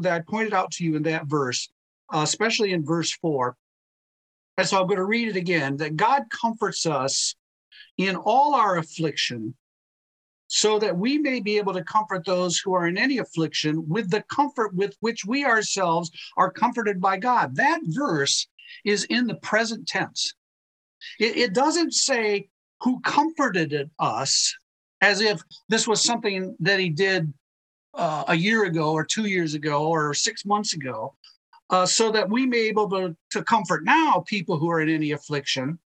that 0.00 0.12
I 0.12 0.20
pointed 0.20 0.54
out 0.54 0.70
to 0.72 0.84
you 0.84 0.96
in 0.96 1.02
that 1.04 1.26
verse, 1.26 1.68
uh, 2.12 2.20
especially 2.22 2.72
in 2.72 2.84
verse 2.84 3.12
four, 3.12 3.56
and 4.56 4.66
so 4.66 4.80
I'm 4.80 4.86
going 4.86 4.98
to 4.98 5.04
read 5.04 5.28
it 5.28 5.36
again, 5.36 5.76
that 5.78 5.96
God 5.96 6.24
comforts 6.30 6.86
us 6.86 7.34
in 7.96 8.16
all 8.16 8.54
our 8.54 8.78
affliction 8.78 9.54
so 10.48 10.78
that 10.78 10.96
we 10.96 11.18
may 11.18 11.40
be 11.40 11.58
able 11.58 11.74
to 11.74 11.84
comfort 11.84 12.24
those 12.24 12.58
who 12.58 12.74
are 12.74 12.88
in 12.88 12.98
any 12.98 13.18
affliction 13.18 13.86
with 13.86 14.10
the 14.10 14.22
comfort 14.22 14.74
with 14.74 14.96
which 15.00 15.24
we 15.24 15.44
ourselves 15.44 16.10
are 16.36 16.50
comforted 16.50 17.00
by 17.00 17.18
God. 17.18 17.54
That 17.54 17.80
verse 17.84 18.48
is 18.84 19.04
in 19.04 19.26
the 19.26 19.36
present 19.36 19.86
tense. 19.86 20.34
It, 21.20 21.36
it 21.36 21.54
doesn't 21.54 21.92
say 21.92 22.48
who 22.80 23.00
comforted 23.00 23.90
us 23.98 24.54
as 25.00 25.20
if 25.20 25.40
this 25.68 25.86
was 25.86 26.02
something 26.02 26.56
that 26.60 26.80
he 26.80 26.88
did 26.88 27.32
uh, 27.94 28.24
a 28.28 28.34
year 28.34 28.64
ago 28.64 28.92
or 28.92 29.04
two 29.04 29.26
years 29.26 29.54
ago 29.54 29.86
or 29.86 30.14
six 30.14 30.44
months 30.44 30.72
ago, 30.72 31.14
uh, 31.70 31.86
so 31.86 32.10
that 32.10 32.28
we 32.28 32.46
may 32.46 32.62
be 32.62 32.68
able 32.68 32.88
to, 32.88 33.16
to 33.30 33.42
comfort 33.42 33.84
now 33.84 34.24
people 34.26 34.58
who 34.58 34.70
are 34.70 34.80
in 34.80 34.88
any 34.88 35.12
affliction 35.12 35.78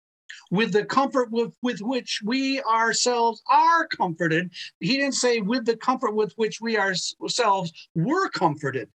with 0.51 0.73
the 0.73 0.85
comfort 0.85 1.31
with, 1.31 1.55
with 1.63 1.81
which 1.81 2.21
we 2.25 2.63
ourselves 2.63 3.43
are 3.51 3.87
comforted. 3.87 4.51
He 4.81 4.97
didn't 4.97 5.15
say 5.15 5.41
with 5.41 5.65
the 5.65 5.77
comfort 5.77 6.15
with 6.15 6.33
which 6.37 6.61
we 6.61 6.79
ourselves 6.79 7.73
were 7.95 8.29
comforted. 8.29 8.89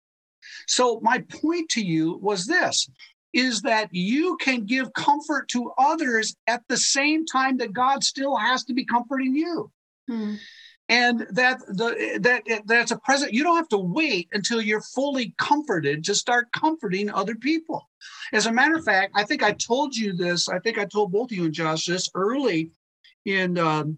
So, 0.66 1.00
my 1.00 1.24
point 1.42 1.70
to 1.70 1.84
you 1.84 2.18
was 2.22 2.46
this 2.46 2.88
is 3.32 3.62
that 3.62 3.88
you 3.92 4.36
can 4.40 4.64
give 4.64 4.92
comfort 4.92 5.48
to 5.48 5.72
others 5.76 6.36
at 6.46 6.62
the 6.68 6.76
same 6.76 7.26
time 7.26 7.56
that 7.56 7.72
God 7.72 8.04
still 8.04 8.36
has 8.36 8.64
to 8.64 8.74
be 8.74 8.84
comforting 8.84 9.34
you. 9.34 9.70
Hmm. 10.08 10.34
And 10.90 11.26
that 11.30 11.60
the 11.60 12.18
that 12.20 12.62
that's 12.66 12.90
a 12.90 12.98
present. 12.98 13.32
You 13.32 13.42
don't 13.42 13.56
have 13.56 13.68
to 13.68 13.78
wait 13.78 14.28
until 14.32 14.60
you're 14.60 14.82
fully 14.82 15.34
comforted 15.38 16.04
to 16.04 16.14
start 16.14 16.52
comforting 16.52 17.10
other 17.10 17.34
people. 17.34 17.88
As 18.34 18.46
a 18.46 18.52
matter 18.52 18.76
of 18.76 18.84
fact, 18.84 19.12
I 19.14 19.24
think 19.24 19.42
I 19.42 19.52
told 19.52 19.96
you 19.96 20.12
this. 20.12 20.48
I 20.48 20.58
think 20.58 20.78
I 20.78 20.84
told 20.84 21.10
both 21.10 21.30
of 21.30 21.36
you 21.38 21.46
and 21.46 21.54
Josh 21.54 21.86
this 21.86 22.10
early 22.14 22.70
in 23.24 23.56
um, 23.56 23.96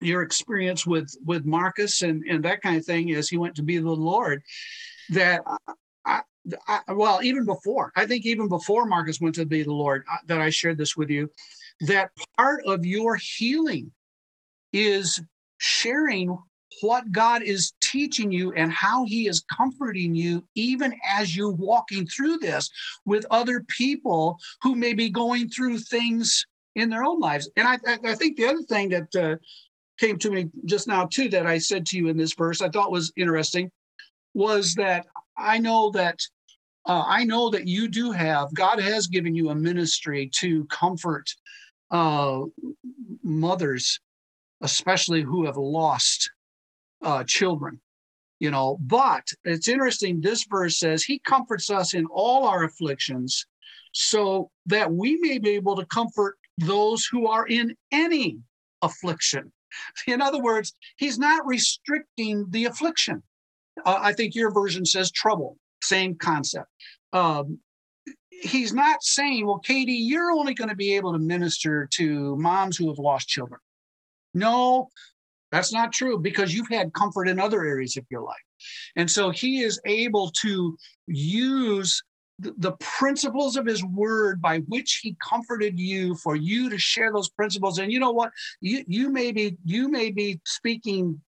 your 0.00 0.22
experience 0.22 0.86
with 0.86 1.14
with 1.24 1.44
Marcus 1.44 2.00
and 2.00 2.24
and 2.24 2.42
that 2.46 2.62
kind 2.62 2.78
of 2.78 2.86
thing 2.86 3.12
as 3.12 3.28
he 3.28 3.36
went 3.36 3.54
to 3.56 3.62
be 3.62 3.76
the 3.76 3.90
Lord. 3.90 4.42
That 5.10 5.42
I, 6.06 6.22
I, 6.66 6.80
well, 6.88 7.22
even 7.22 7.44
before, 7.44 7.92
I 7.96 8.06
think 8.06 8.24
even 8.24 8.48
before 8.48 8.86
Marcus 8.86 9.20
went 9.20 9.34
to 9.34 9.46
be 9.46 9.62
the 9.62 9.72
Lord, 9.72 10.04
uh, 10.10 10.18
that 10.26 10.40
I 10.40 10.50
shared 10.50 10.78
this 10.78 10.96
with 10.96 11.10
you, 11.10 11.30
that 11.82 12.10
part 12.36 12.64
of 12.64 12.86
your 12.86 13.16
healing 13.16 13.92
is 14.72 15.20
sharing 15.58 16.36
what 16.82 17.10
God 17.10 17.42
is 17.42 17.72
teaching 17.80 18.30
you 18.30 18.52
and 18.52 18.70
how 18.70 19.04
He 19.04 19.28
is 19.28 19.44
comforting 19.56 20.14
you, 20.14 20.44
even 20.54 20.94
as 21.08 21.34
you're 21.36 21.52
walking 21.52 22.06
through 22.06 22.38
this 22.38 22.70
with 23.04 23.26
other 23.30 23.64
people 23.68 24.38
who 24.62 24.74
may 24.74 24.92
be 24.92 25.08
going 25.08 25.48
through 25.48 25.78
things 25.78 26.44
in 26.74 26.90
their 26.90 27.04
own 27.04 27.18
lives. 27.18 27.48
And 27.56 27.66
I, 27.66 27.78
I 28.04 28.14
think 28.14 28.36
the 28.36 28.46
other 28.46 28.62
thing 28.62 28.90
that 28.90 29.16
uh, 29.16 29.36
came 29.98 30.18
to 30.18 30.30
me 30.30 30.50
just 30.66 30.86
now, 30.86 31.06
too, 31.06 31.28
that 31.30 31.46
I 31.46 31.58
said 31.58 31.86
to 31.86 31.96
you 31.96 32.08
in 32.08 32.16
this 32.16 32.34
verse, 32.34 32.60
I 32.60 32.68
thought 32.68 32.92
was 32.92 33.12
interesting, 33.16 33.70
was 34.34 34.74
that 34.74 35.06
I 35.38 35.58
know 35.58 35.90
that 35.92 36.20
uh, 36.86 37.02
I 37.04 37.24
know 37.24 37.50
that 37.50 37.66
you 37.66 37.88
do 37.88 38.12
have, 38.12 38.54
God 38.54 38.78
has 38.78 39.08
given 39.08 39.34
you 39.34 39.50
a 39.50 39.54
ministry 39.54 40.30
to 40.36 40.64
comfort 40.66 41.28
uh, 41.90 42.42
mothers, 43.24 43.98
especially 44.60 45.22
who 45.22 45.44
have 45.44 45.56
lost 45.56 46.30
uh, 47.02 47.24
children. 47.24 47.80
You 48.38 48.50
know, 48.50 48.76
but 48.80 49.26
it's 49.44 49.68
interesting. 49.68 50.20
This 50.20 50.44
verse 50.44 50.78
says, 50.78 51.02
He 51.02 51.18
comforts 51.20 51.70
us 51.70 51.94
in 51.94 52.06
all 52.06 52.46
our 52.46 52.64
afflictions 52.64 53.46
so 53.92 54.50
that 54.66 54.92
we 54.92 55.16
may 55.16 55.38
be 55.38 55.50
able 55.50 55.76
to 55.76 55.86
comfort 55.86 56.36
those 56.58 57.06
who 57.10 57.26
are 57.26 57.46
in 57.46 57.74
any 57.92 58.38
affliction. 58.82 59.52
In 60.06 60.20
other 60.20 60.40
words, 60.40 60.74
He's 60.96 61.18
not 61.18 61.46
restricting 61.46 62.46
the 62.50 62.66
affliction. 62.66 63.22
Uh, 63.84 63.98
I 64.00 64.12
think 64.12 64.34
your 64.34 64.52
version 64.52 64.84
says 64.84 65.10
trouble 65.10 65.56
same 65.82 66.16
concept. 66.16 66.68
Um, 67.12 67.58
he's 68.30 68.72
not 68.72 69.02
saying, 69.02 69.46
well, 69.46 69.58
Katie, 69.58 69.92
you're 69.92 70.30
only 70.30 70.54
going 70.54 70.68
to 70.68 70.76
be 70.76 70.94
able 70.96 71.12
to 71.12 71.18
minister 71.18 71.88
to 71.92 72.36
moms 72.36 72.76
who 72.76 72.88
have 72.88 72.98
lost 72.98 73.28
children. 73.28 73.60
No, 74.36 74.88
that's 75.50 75.72
not 75.72 75.92
true 75.92 76.18
because 76.18 76.54
you've 76.54 76.68
had 76.68 76.92
comfort 76.92 77.28
in 77.28 77.40
other 77.40 77.64
areas 77.64 77.96
of 77.96 78.04
your 78.10 78.22
life. 78.22 78.36
And 78.96 79.10
so 79.10 79.30
he 79.30 79.62
is 79.62 79.80
able 79.86 80.30
to 80.42 80.76
use 81.06 82.02
the 82.38 82.72
principles 82.80 83.56
of 83.56 83.64
his 83.64 83.82
word 83.82 84.42
by 84.42 84.58
which 84.68 85.00
he 85.02 85.16
comforted 85.26 85.80
you 85.80 86.14
for 86.16 86.36
you 86.36 86.68
to 86.68 86.78
share 86.78 87.10
those 87.10 87.30
principles 87.30 87.78
and 87.78 87.90
you 87.90 87.98
know 87.98 88.10
what 88.10 88.30
you 88.60 88.84
you 88.86 89.08
may 89.08 89.32
be 89.32 89.56
you 89.64 89.88
may 89.88 90.10
be 90.10 90.38
speaking 90.44 91.18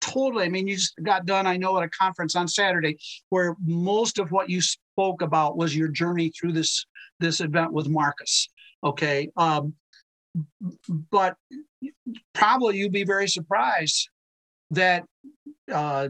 totally. 0.00 0.44
I 0.44 0.48
mean, 0.48 0.66
you 0.66 0.76
just 0.76 0.94
got 1.02 1.26
done, 1.26 1.46
I 1.46 1.56
know, 1.56 1.76
at 1.78 1.84
a 1.84 1.88
conference 1.88 2.34
on 2.34 2.48
Saturday 2.48 2.98
where 3.28 3.56
most 3.64 4.18
of 4.18 4.30
what 4.30 4.50
you 4.50 4.60
spoke 4.60 5.22
about 5.22 5.56
was 5.56 5.76
your 5.76 5.88
journey 5.88 6.30
through 6.30 6.52
this 6.52 6.86
this 7.20 7.40
event 7.40 7.72
with 7.72 7.88
Marcus. 7.88 8.48
Okay. 8.82 9.30
Um, 9.36 9.74
but 11.10 11.36
probably 12.34 12.78
you'd 12.78 12.92
be 12.92 13.04
very 13.04 13.28
surprised 13.28 14.08
that 14.70 15.04
uh, 15.72 16.08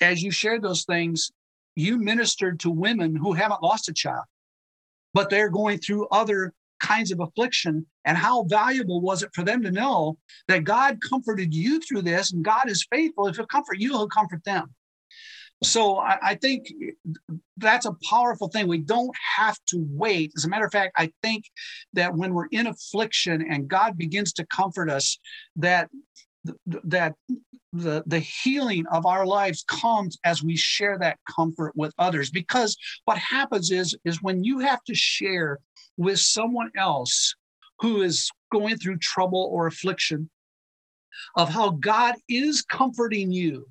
as 0.00 0.22
you 0.22 0.30
shared 0.30 0.62
those 0.62 0.84
things, 0.84 1.30
you 1.76 1.98
ministered 1.98 2.60
to 2.60 2.70
women 2.70 3.14
who 3.16 3.32
haven't 3.32 3.62
lost 3.62 3.88
a 3.88 3.92
child, 3.92 4.24
but 5.14 5.30
they're 5.30 5.48
going 5.48 5.78
through 5.78 6.06
other 6.08 6.52
kinds 6.80 7.12
of 7.12 7.20
affliction 7.20 7.86
and 8.04 8.16
how 8.16 8.44
valuable 8.44 9.00
was 9.00 9.22
it 9.22 9.30
for 9.34 9.44
them 9.44 9.62
to 9.62 9.70
know 9.70 10.16
that 10.48 10.64
God 10.64 10.98
comforted 11.06 11.54
you 11.54 11.80
through 11.80 12.02
this 12.02 12.32
and 12.32 12.44
God 12.44 12.68
is 12.68 12.86
faithful. 12.90 13.26
If 13.26 13.36
he'll 13.36 13.46
comfort 13.46 13.78
you, 13.78 13.90
he'll 13.90 14.08
comfort 14.08 14.42
them. 14.44 14.74
So 15.62 15.98
I, 15.98 16.18
I, 16.22 16.34
think 16.36 16.72
that's 17.58 17.84
a 17.84 17.94
powerful 18.08 18.48
thing. 18.48 18.66
We 18.66 18.78
don't 18.78 19.14
have 19.36 19.58
to 19.68 19.86
wait. 19.90 20.32
As 20.36 20.44
a 20.46 20.48
matter 20.48 20.64
of 20.64 20.72
fact, 20.72 20.92
I 20.96 21.12
think 21.22 21.44
that 21.92 22.14
when 22.14 22.32
we're 22.32 22.46
in 22.46 22.66
affliction 22.66 23.44
and 23.50 23.68
God 23.68 23.98
begins 23.98 24.32
to 24.34 24.46
comfort 24.46 24.88
us, 24.88 25.18
that 25.56 25.90
that 26.84 27.14
the, 27.72 28.02
the 28.06 28.18
healing 28.18 28.86
of 28.90 29.04
our 29.06 29.26
lives 29.26 29.64
comes 29.68 30.18
as 30.24 30.42
we 30.42 30.56
share 30.56 30.98
that 30.98 31.18
comfort 31.28 31.72
with 31.76 31.92
others 31.98 32.30
because 32.30 32.76
what 33.04 33.18
happens 33.18 33.70
is 33.70 33.94
is 34.04 34.22
when 34.22 34.42
you 34.42 34.58
have 34.60 34.82
to 34.84 34.94
share 34.94 35.58
with 35.98 36.18
someone 36.18 36.70
else 36.78 37.34
who 37.78 38.00
is 38.00 38.30
going 38.50 38.76
through 38.78 38.96
trouble 38.98 39.50
or 39.52 39.66
affliction 39.66 40.30
of 41.36 41.50
how 41.50 41.70
God 41.70 42.14
is 42.28 42.62
comforting 42.62 43.30
you 43.30 43.66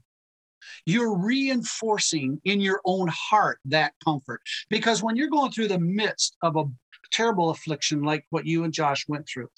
you're 0.86 1.18
reinforcing 1.18 2.40
in 2.46 2.60
your 2.60 2.82
own 2.86 3.08
heart 3.10 3.60
that 3.66 3.94
comfort 4.04 4.42
because 4.70 5.04
when 5.04 5.16
you're 5.16 5.30
going 5.30 5.52
through 5.52 5.68
the 5.68 5.80
midst 5.80 6.38
of 6.42 6.56
a 6.56 6.66
terrible 7.12 7.50
affliction 7.50 8.04
like 8.04 8.26
what 8.30 8.46
you 8.46 8.64
and 8.64 8.74
Josh 8.74 9.08
went 9.08 9.28
through 9.28 9.50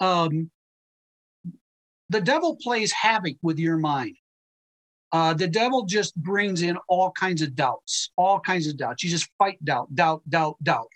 um, 0.00 0.50
the 2.12 2.20
devil 2.20 2.56
plays 2.60 2.92
havoc 2.92 3.36
with 3.42 3.58
your 3.58 3.78
mind. 3.78 4.16
Uh, 5.12 5.34
the 5.34 5.48
devil 5.48 5.84
just 5.84 6.14
brings 6.16 6.62
in 6.62 6.76
all 6.88 7.10
kinds 7.12 7.42
of 7.42 7.54
doubts, 7.54 8.10
all 8.16 8.38
kinds 8.38 8.66
of 8.66 8.76
doubts. 8.76 9.02
You 9.02 9.10
just 9.10 9.30
fight 9.38 9.62
doubt, 9.64 9.94
doubt, 9.94 10.22
doubt, 10.28 10.56
doubt, 10.62 10.88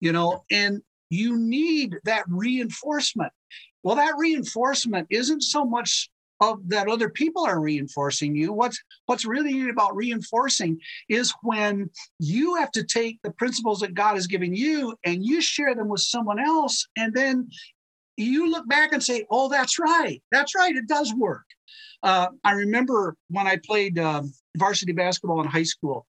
you 0.00 0.12
know, 0.12 0.44
and 0.50 0.80
you 1.10 1.38
need 1.38 1.96
that 2.04 2.24
reinforcement. 2.28 3.32
Well, 3.82 3.96
that 3.96 4.14
reinforcement 4.16 5.08
isn't 5.10 5.42
so 5.42 5.64
much 5.64 6.10
of 6.42 6.68
that 6.68 6.88
other 6.88 7.08
people 7.08 7.44
are 7.44 7.60
reinforcing 7.60 8.34
you. 8.34 8.52
What's 8.52 8.82
what's 9.06 9.24
really 9.24 9.52
neat 9.52 9.70
about 9.70 9.94
reinforcing 9.94 10.80
is 11.08 11.32
when 11.42 11.88
you 12.18 12.56
have 12.56 12.72
to 12.72 12.84
take 12.84 13.20
the 13.22 13.30
principles 13.30 13.80
that 13.80 13.94
God 13.94 14.14
has 14.14 14.26
given 14.26 14.54
you 14.54 14.94
and 15.04 15.24
you 15.24 15.40
share 15.40 15.74
them 15.74 15.88
with 15.88 16.00
someone 16.00 16.40
else, 16.40 16.86
and 16.96 17.14
then 17.14 17.48
you 18.16 18.50
look 18.50 18.68
back 18.68 18.92
and 18.92 19.02
say, 19.02 19.24
oh, 19.30 19.48
that's 19.48 19.78
right. 19.78 20.22
That's 20.30 20.54
right. 20.54 20.76
It 20.76 20.86
does 20.86 21.14
work. 21.14 21.44
Uh, 22.02 22.28
I 22.44 22.52
remember 22.52 23.16
when 23.30 23.46
I 23.46 23.58
played 23.64 23.98
uh, 23.98 24.22
varsity 24.56 24.92
basketball 24.92 25.40
in 25.40 25.46
high 25.46 25.62
school 25.62 26.06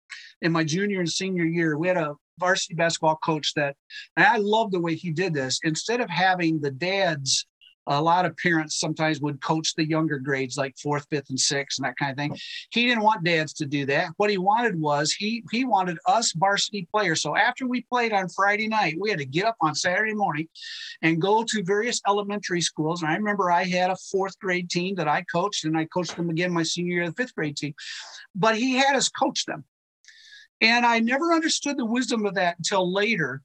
in 0.43 0.53
my 0.53 0.65
junior 0.65 1.01
and 1.01 1.11
senior 1.11 1.45
year, 1.45 1.79
we 1.79 1.89
had 1.89 1.97
a 1.97 2.15
varsity 2.39 2.75
basketball 2.75 3.17
coach 3.17 3.55
that, 3.55 3.77
and 4.17 4.27
I 4.27 4.37
love 4.37 4.71
the 4.71 4.81
way 4.81 4.95
he 4.95 5.11
did 5.11 5.33
this. 5.33 5.59
Instead 5.63 6.01
of 6.01 6.11
having 6.11 6.61
the 6.61 6.71
dads 6.71 7.47
a 7.87 8.03
lot 8.03 8.25
of 8.27 8.37
parents 8.37 8.79
sometimes 8.79 9.21
would 9.21 9.41
coach 9.41 9.75
the 9.75 9.89
younger 9.89 10.19
grades 10.19 10.57
like 10.57 10.77
fourth 10.77 11.07
fifth 11.11 11.31
and 11.31 11.39
sixth 11.39 11.79
and 11.79 11.87
that 11.87 11.97
kind 11.97 12.11
of 12.11 12.17
thing. 12.17 12.37
He 12.71 12.87
didn't 12.87 13.05
want 13.05 13.25
dads 13.25 13.53
to 13.55 13.67
do 13.67 13.87
that. 13.87 14.11
What 14.17 14.31
he 14.31 14.39
wanted 14.39 14.79
was 14.81 15.13
he 15.13 15.45
he 15.51 15.65
wanted 15.65 15.99
us 16.07 16.33
varsity 16.33 16.89
players. 16.91 17.23
So 17.23 17.37
after 17.37 17.67
we 17.67 17.83
played 17.83 18.13
on 18.13 18.29
friday 18.29 18.69
night 18.69 18.97
we 19.01 19.11
had 19.11 19.19
to 19.19 19.25
get 19.25 19.47
up 19.47 19.57
on 19.61 19.75
saturday 19.75 20.15
morning 20.15 20.49
and 21.03 21.21
go 21.21 21.45
to 21.45 21.63
various 21.63 22.01
elementary 22.07 22.61
schools. 22.61 23.03
And 23.03 23.11
i 23.11 23.17
remember 23.17 23.51
i 23.51 23.65
had 23.65 23.91
a 23.91 23.97
fourth 24.11 24.39
grade 24.39 24.71
team 24.71 24.95
that 24.97 25.09
i 25.09 25.23
coached 25.23 25.65
and 25.65 25.77
i 25.77 25.85
coached 25.85 26.17
them 26.17 26.31
again 26.31 26.53
my 26.53 26.63
senior 26.63 26.95
year 26.95 27.07
the 27.07 27.15
fifth 27.15 27.35
grade 27.35 27.57
team. 27.57 27.75
But 28.35 28.57
he 28.57 28.75
had 28.75 28.97
us 28.97 29.09
coach 29.09 29.45
them. 29.47 29.65
And 30.61 30.85
i 30.85 30.99
never 30.99 31.33
understood 31.33 31.77
the 31.77 31.87
wisdom 31.87 32.27
of 32.27 32.35
that 32.35 32.59
until 32.59 32.93
later 32.93 33.43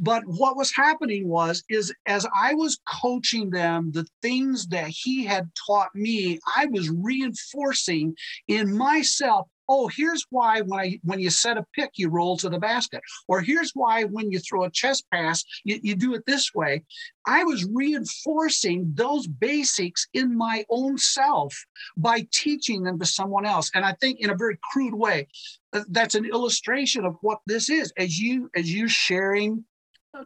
but 0.00 0.22
what 0.26 0.56
was 0.56 0.74
happening 0.74 1.28
was 1.28 1.62
is 1.68 1.92
as 2.06 2.26
i 2.40 2.54
was 2.54 2.78
coaching 2.86 3.50
them 3.50 3.90
the 3.92 4.06
things 4.22 4.66
that 4.68 4.88
he 4.88 5.24
had 5.24 5.48
taught 5.66 5.94
me 5.94 6.38
i 6.56 6.66
was 6.66 6.90
reinforcing 6.90 8.14
in 8.48 8.76
myself 8.76 9.48
oh 9.68 9.88
here's 9.88 10.24
why 10.30 10.60
when 10.62 10.80
i 10.80 10.98
when 11.04 11.20
you 11.20 11.30
set 11.30 11.58
a 11.58 11.64
pick 11.74 11.90
you 11.96 12.08
roll 12.08 12.36
to 12.36 12.48
the 12.48 12.58
basket. 12.58 13.00
Or 13.26 13.40
here's 13.40 13.72
why 13.74 14.04
when 14.04 14.30
you 14.30 14.38
throw 14.38 14.64
a 14.64 14.70
chest 14.70 15.04
pass 15.12 15.44
you, 15.64 15.78
you 15.82 15.94
do 15.94 16.14
it 16.14 16.24
this 16.26 16.54
way. 16.54 16.82
I 17.26 17.44
was 17.44 17.66
reinforcing 17.72 18.92
those 18.94 19.26
basics 19.26 20.06
in 20.14 20.36
my 20.36 20.64
own 20.70 20.98
self 20.98 21.54
by 21.96 22.26
teaching 22.32 22.82
them 22.82 22.98
to 22.98 23.06
someone 23.06 23.46
else. 23.46 23.70
And 23.74 23.84
i 23.84 23.94
think 24.00 24.20
in 24.20 24.30
a 24.30 24.36
very 24.36 24.58
crude 24.72 24.94
way 24.94 25.28
uh, 25.72 25.84
that's 25.90 26.14
an 26.14 26.24
illustration 26.24 27.04
of 27.04 27.16
what 27.20 27.38
this 27.46 27.68
is. 27.68 27.92
As 27.96 28.18
you 28.18 28.50
as 28.56 28.72
you 28.72 28.88
sharing 28.88 29.64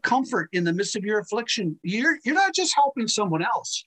comfort 0.03 0.49
in 0.53 0.65
the 0.65 0.73
midst 0.73 0.97
of 0.97 1.05
your 1.05 1.19
affliction. 1.19 1.79
You're 1.83 2.19
you're 2.25 2.35
not 2.35 2.55
just 2.55 2.75
helping 2.75 3.09
someone 3.09 3.43
else. 3.43 3.85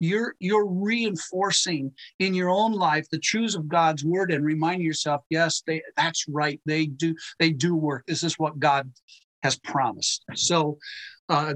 You're 0.00 0.34
you're 0.38 0.66
reinforcing 0.66 1.92
in 2.18 2.34
your 2.34 2.50
own 2.50 2.72
life 2.72 3.08
the 3.10 3.18
truths 3.18 3.56
of 3.56 3.68
God's 3.68 4.04
word 4.04 4.30
and 4.30 4.44
reminding 4.44 4.86
yourself, 4.86 5.22
yes, 5.30 5.62
they 5.66 5.82
that's 5.96 6.26
right. 6.28 6.60
They 6.66 6.86
do 6.86 7.14
they 7.38 7.50
do 7.50 7.74
work. 7.74 8.04
This 8.06 8.22
is 8.22 8.38
what 8.38 8.58
God 8.58 8.90
has 9.42 9.58
promised. 9.58 10.24
So 10.34 10.78
uh, 11.28 11.54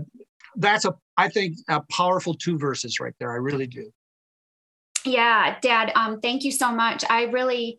that's 0.56 0.84
a, 0.84 0.94
I 1.16 1.28
think, 1.28 1.56
a 1.68 1.82
powerful 1.90 2.34
two 2.34 2.58
verses 2.58 3.00
right 3.00 3.14
there. 3.18 3.32
I 3.32 3.36
really 3.36 3.66
do. 3.66 3.90
Yeah, 5.04 5.56
Dad. 5.60 5.92
Um, 5.96 6.20
thank 6.20 6.44
you 6.44 6.52
so 6.52 6.70
much. 6.72 7.04
I 7.10 7.24
really, 7.24 7.78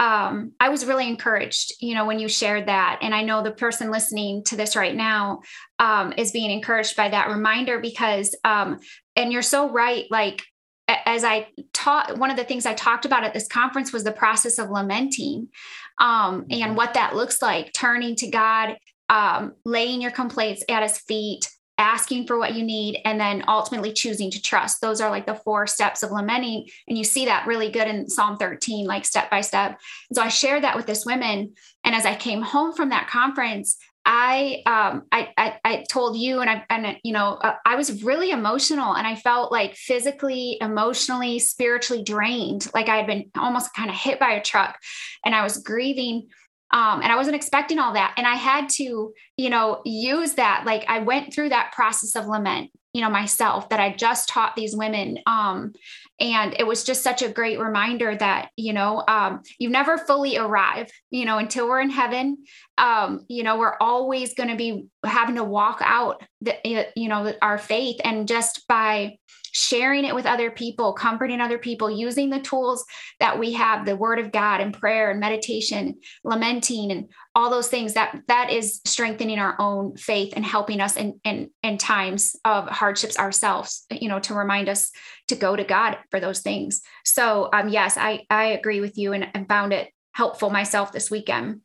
um, 0.00 0.52
I 0.58 0.70
was 0.70 0.86
really 0.86 1.06
encouraged, 1.06 1.74
you 1.78 1.94
know, 1.94 2.06
when 2.06 2.18
you 2.18 2.26
shared 2.26 2.66
that, 2.68 3.00
and 3.02 3.14
I 3.14 3.22
know 3.22 3.42
the 3.42 3.50
person 3.52 3.90
listening 3.90 4.42
to 4.44 4.56
this 4.56 4.74
right 4.74 4.96
now 4.96 5.42
um, 5.78 6.14
is 6.16 6.32
being 6.32 6.50
encouraged 6.50 6.96
by 6.96 7.10
that 7.10 7.28
reminder 7.28 7.78
because, 7.80 8.34
um, 8.42 8.78
and 9.14 9.30
you're 9.30 9.42
so 9.42 9.68
right. 9.68 10.06
Like 10.10 10.42
as 10.88 11.22
I 11.22 11.48
taught, 11.74 12.16
one 12.16 12.30
of 12.30 12.38
the 12.38 12.44
things 12.44 12.64
I 12.64 12.72
talked 12.72 13.04
about 13.04 13.24
at 13.24 13.34
this 13.34 13.46
conference 13.46 13.92
was 13.92 14.02
the 14.02 14.10
process 14.10 14.58
of 14.58 14.70
lamenting, 14.70 15.48
um, 15.98 16.46
and 16.48 16.62
mm-hmm. 16.62 16.74
what 16.76 16.94
that 16.94 17.14
looks 17.14 17.42
like, 17.42 17.70
turning 17.74 18.16
to 18.16 18.30
God, 18.30 18.78
um, 19.10 19.52
laying 19.66 20.00
your 20.00 20.12
complaints 20.12 20.64
at 20.70 20.82
His 20.82 20.96
feet, 20.96 21.46
asking 21.80 22.26
for 22.26 22.38
what 22.38 22.54
you 22.54 22.62
need 22.62 23.00
and 23.06 23.18
then 23.18 23.42
ultimately 23.48 23.90
choosing 23.90 24.30
to 24.30 24.40
trust 24.40 24.80
those 24.80 25.00
are 25.00 25.10
like 25.10 25.26
the 25.26 25.34
four 25.34 25.66
steps 25.66 26.02
of 26.02 26.12
lamenting 26.12 26.66
and 26.86 26.98
you 26.98 27.02
see 27.02 27.24
that 27.24 27.46
really 27.46 27.70
good 27.70 27.88
in 27.88 28.08
psalm 28.08 28.36
13 28.36 28.86
like 28.86 29.04
step 29.04 29.30
by 29.30 29.40
step 29.40 29.80
and 30.10 30.16
so 30.16 30.22
i 30.22 30.28
shared 30.28 30.62
that 30.62 30.76
with 30.76 30.86
this 30.86 31.06
woman 31.06 31.54
and 31.82 31.94
as 31.94 32.04
i 32.04 32.14
came 32.14 32.42
home 32.42 32.72
from 32.72 32.90
that 32.90 33.08
conference 33.08 33.78
I, 34.06 34.62
um, 34.64 35.02
I, 35.12 35.28
I, 35.36 35.58
I, 35.62 35.84
told 35.90 36.16
you, 36.16 36.40
and 36.40 36.48
I, 36.48 36.64
and 36.70 36.96
you 37.04 37.12
know, 37.12 37.34
uh, 37.34 37.56
I 37.66 37.76
was 37.76 38.02
really 38.02 38.30
emotional, 38.30 38.96
and 38.96 39.06
I 39.06 39.14
felt 39.14 39.52
like 39.52 39.74
physically, 39.74 40.56
emotionally, 40.62 41.38
spiritually 41.38 42.02
drained. 42.02 42.66
Like 42.72 42.88
I 42.88 42.96
had 42.96 43.06
been 43.06 43.30
almost 43.36 43.74
kind 43.74 43.90
of 43.90 43.96
hit 43.96 44.18
by 44.18 44.32
a 44.32 44.42
truck, 44.42 44.78
and 45.22 45.34
I 45.34 45.42
was 45.42 45.58
grieving 45.58 46.28
um, 46.72 47.02
and 47.02 47.10
I 47.10 47.16
wasn't 47.16 47.36
expecting 47.36 47.78
all 47.78 47.94
that. 47.94 48.14
And 48.16 48.26
I 48.26 48.34
had 48.34 48.68
to, 48.70 49.12
you 49.36 49.50
know, 49.50 49.82
use 49.84 50.34
that. 50.34 50.64
Like 50.64 50.84
I 50.88 51.00
went 51.00 51.34
through 51.34 51.48
that 51.48 51.72
process 51.72 52.14
of 52.14 52.26
lament, 52.26 52.70
you 52.92 53.00
know, 53.00 53.10
myself 53.10 53.68
that 53.70 53.80
I 53.80 53.92
just 53.92 54.28
taught 54.28 54.54
these 54.54 54.76
women. 54.76 55.18
Um, 55.26 55.72
and 56.20 56.54
it 56.58 56.66
was 56.66 56.84
just 56.84 57.02
such 57.02 57.22
a 57.22 57.28
great 57.28 57.58
reminder 57.58 58.14
that, 58.14 58.50
you 58.56 58.72
know, 58.72 59.02
um, 59.08 59.40
you 59.58 59.70
never 59.70 59.98
fully 59.98 60.36
arrive, 60.36 60.90
you 61.10 61.24
know, 61.24 61.38
until 61.38 61.66
we're 61.68 61.80
in 61.80 61.90
heaven. 61.90 62.44
Um, 62.78 63.24
you 63.28 63.42
know, 63.42 63.58
we're 63.58 63.76
always 63.80 64.34
going 64.34 64.50
to 64.50 64.56
be 64.56 64.86
having 65.04 65.36
to 65.36 65.44
walk 65.44 65.80
out 65.82 66.22
the, 66.40 66.56
you 66.94 67.08
know, 67.08 67.32
our 67.42 67.58
faith. 67.58 68.00
And 68.04 68.28
just 68.28 68.66
by, 68.68 69.16
sharing 69.52 70.04
it 70.04 70.14
with 70.14 70.26
other 70.26 70.50
people, 70.50 70.92
comforting 70.92 71.40
other 71.40 71.58
people, 71.58 71.90
using 71.90 72.30
the 72.30 72.40
tools 72.40 72.84
that 73.18 73.38
we 73.38 73.52
have, 73.52 73.84
the 73.84 73.96
word 73.96 74.18
of 74.18 74.32
God 74.32 74.60
and 74.60 74.72
prayer 74.72 75.10
and 75.10 75.20
meditation, 75.20 75.96
lamenting 76.24 76.90
and 76.90 77.10
all 77.34 77.50
those 77.50 77.68
things 77.68 77.94
that 77.94 78.20
that 78.28 78.50
is 78.50 78.80
strengthening 78.84 79.38
our 79.38 79.56
own 79.58 79.96
faith 79.96 80.32
and 80.36 80.44
helping 80.44 80.80
us 80.80 80.96
in 80.96 81.20
in, 81.24 81.50
in 81.62 81.78
times 81.78 82.36
of 82.44 82.68
hardships 82.68 83.18
ourselves, 83.18 83.86
you 83.90 84.08
know, 84.08 84.20
to 84.20 84.34
remind 84.34 84.68
us 84.68 84.90
to 85.28 85.36
go 85.36 85.54
to 85.54 85.64
God 85.64 85.98
for 86.10 86.20
those 86.20 86.40
things. 86.40 86.82
So 87.04 87.48
um 87.52 87.68
yes, 87.68 87.96
I 87.96 88.26
I 88.30 88.46
agree 88.46 88.80
with 88.80 88.98
you 88.98 89.12
and, 89.12 89.28
and 89.34 89.48
found 89.48 89.72
it 89.72 89.90
helpful 90.12 90.50
myself 90.50 90.92
this 90.92 91.10
weekend. 91.10 91.60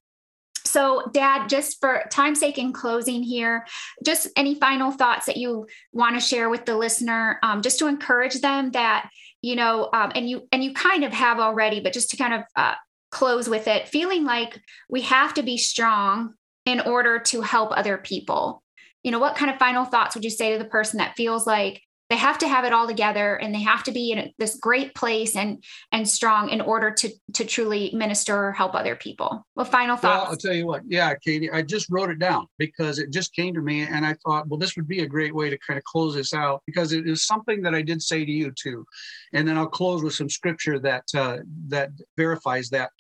So, 0.76 1.10
Dad, 1.14 1.48
just 1.48 1.80
for 1.80 2.04
time's 2.12 2.42
sake 2.42 2.58
in 2.58 2.74
closing 2.74 3.24
here, 3.24 3.66
just 4.04 4.28
any 4.36 4.56
final 4.56 4.92
thoughts 4.92 5.26
that 5.28 5.38
you 5.38 5.68
want 5.94 6.18
to 6.18 6.20
share 6.20 6.50
with 6.50 6.66
the 6.66 6.76
listener, 6.76 7.40
um, 7.44 7.62
just 7.62 7.80
to 7.80 7.88
encourage 7.88 8.42
them 8.42 8.72
that 8.72 9.10
you 9.42 9.56
know, 9.56 9.90
um, 9.94 10.12
and 10.16 10.30
you 10.30 10.50
and 10.52 10.62
you 10.66 10.74
kind 10.74 11.06
of 11.06 11.14
have 11.14 11.40
already, 11.40 11.80
but 11.80 11.94
just 11.94 12.10
to 12.10 12.18
kind 12.18 12.34
of 12.34 12.42
uh, 12.58 12.74
close 13.10 13.48
with 13.48 13.70
it, 13.70 13.88
feeling 13.88 14.26
like 14.26 14.60
we 14.90 15.00
have 15.04 15.34
to 15.36 15.44
be 15.44 15.56
strong 15.56 16.34
in 16.66 16.82
order 16.82 17.20
to 17.20 17.40
help 17.40 17.72
other 17.72 17.98
people. 17.98 18.62
You 19.02 19.12
know, 19.12 19.20
what 19.20 19.38
kind 19.38 19.50
of 19.50 19.58
final 19.58 19.86
thoughts 19.86 20.14
would 20.14 20.26
you 20.26 20.30
say 20.30 20.52
to 20.52 20.58
the 20.58 20.70
person 20.70 20.98
that 20.98 21.16
feels 21.16 21.48
like 21.48 21.82
they 22.16 22.20
have 22.20 22.38
to 22.38 22.48
have 22.48 22.64
it 22.64 22.72
all 22.72 22.88
together 22.88 23.36
and 23.36 23.54
they 23.54 23.62
have 23.62 23.84
to 23.84 23.92
be 23.92 24.14
in 24.14 24.32
this 24.40 24.56
great 24.56 24.96
place 24.96 25.36
and 25.36 25.62
and 25.92 26.08
strong 26.08 26.48
in 26.48 26.62
order 26.62 26.90
to 26.90 27.10
to 27.34 27.44
truly 27.44 27.92
minister 27.94 28.34
or 28.34 28.52
help 28.54 28.74
other 28.74 28.96
people. 28.96 29.46
Well 29.58 29.66
final 29.66 29.98
thoughts. 29.98 30.22
Well 30.22 30.32
i'll 30.32 30.38
tell 30.38 30.54
you 30.54 30.66
what. 30.66 30.84
Yeah 30.88 31.14
katie 31.16 31.52
i 31.52 31.62
just 31.62 31.88
wrote 31.90 32.10
it 32.10 32.20
down 32.20 32.48
because 32.58 33.00
it 33.00 33.12
just 33.12 33.36
came 33.36 33.54
to 33.54 33.62
me 33.62 33.82
and 33.82 34.06
i 34.06 34.14
thought 34.26 34.48
well 34.48 34.58
this 34.58 34.78
would 34.78 34.88
be 34.88 35.02
a 35.02 35.08
great 35.08 35.36
way 35.36 35.50
to 35.50 35.58
kind 35.58 35.78
of 35.78 35.84
close 35.84 36.16
this 36.16 36.34
out 36.34 36.64
because 36.66 36.94
it 36.94 37.06
is 37.06 37.28
something 37.28 37.62
that 37.62 37.76
i 37.76 37.82
did 37.82 38.02
say 38.02 38.24
to 38.24 38.32
you 38.32 38.50
too. 38.52 38.86
And 39.34 39.46
then 39.46 39.58
i'll 39.58 39.68
close 39.68 40.02
with 40.02 40.14
some 40.14 40.30
scripture 40.30 40.80
that 40.80 41.04
uh, 41.14 41.40
that 41.68 41.90
verifies 42.16 42.70
that. 42.70 42.92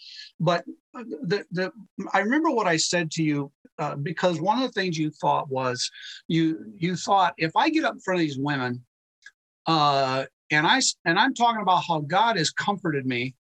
But 0.41 0.65
the, 0.93 1.45
the 1.51 1.71
i 2.13 2.19
remember 2.19 2.51
what 2.51 2.67
i 2.67 2.77
said 2.77 3.11
to 3.11 3.23
you 3.23 3.51
uh, 3.79 3.95
because 3.95 4.39
one 4.39 4.57
of 4.61 4.63
the 4.63 4.79
things 4.79 4.97
you 4.97 5.09
thought 5.09 5.49
was 5.49 5.89
you 6.27 6.73
you 6.77 6.95
thought 6.95 7.33
if 7.37 7.51
i 7.55 7.69
get 7.69 7.85
up 7.85 7.93
in 7.93 7.99
front 7.99 8.19
of 8.19 8.25
these 8.25 8.37
women 8.37 8.83
uh, 9.67 10.25
and 10.51 10.67
I 10.67 10.81
and 11.05 11.17
I'm 11.17 11.33
talking 11.33 11.61
about 11.61 11.83
how 11.87 11.99
God 12.01 12.37
has 12.37 12.51
comforted 12.51 13.05
me, 13.05 13.35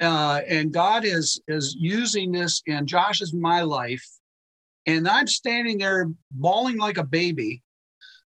uh, 0.00 0.40
and 0.48 0.72
God 0.72 1.04
is 1.04 1.40
is 1.48 1.76
using 1.78 2.32
this 2.32 2.62
in 2.66 2.86
Josh's 2.86 3.32
my 3.32 3.62
life, 3.62 4.04
and 4.86 5.08
I'm 5.08 5.26
standing 5.26 5.78
there 5.78 6.10
bawling 6.32 6.78
like 6.78 6.98
a 6.98 7.04
baby. 7.04 7.62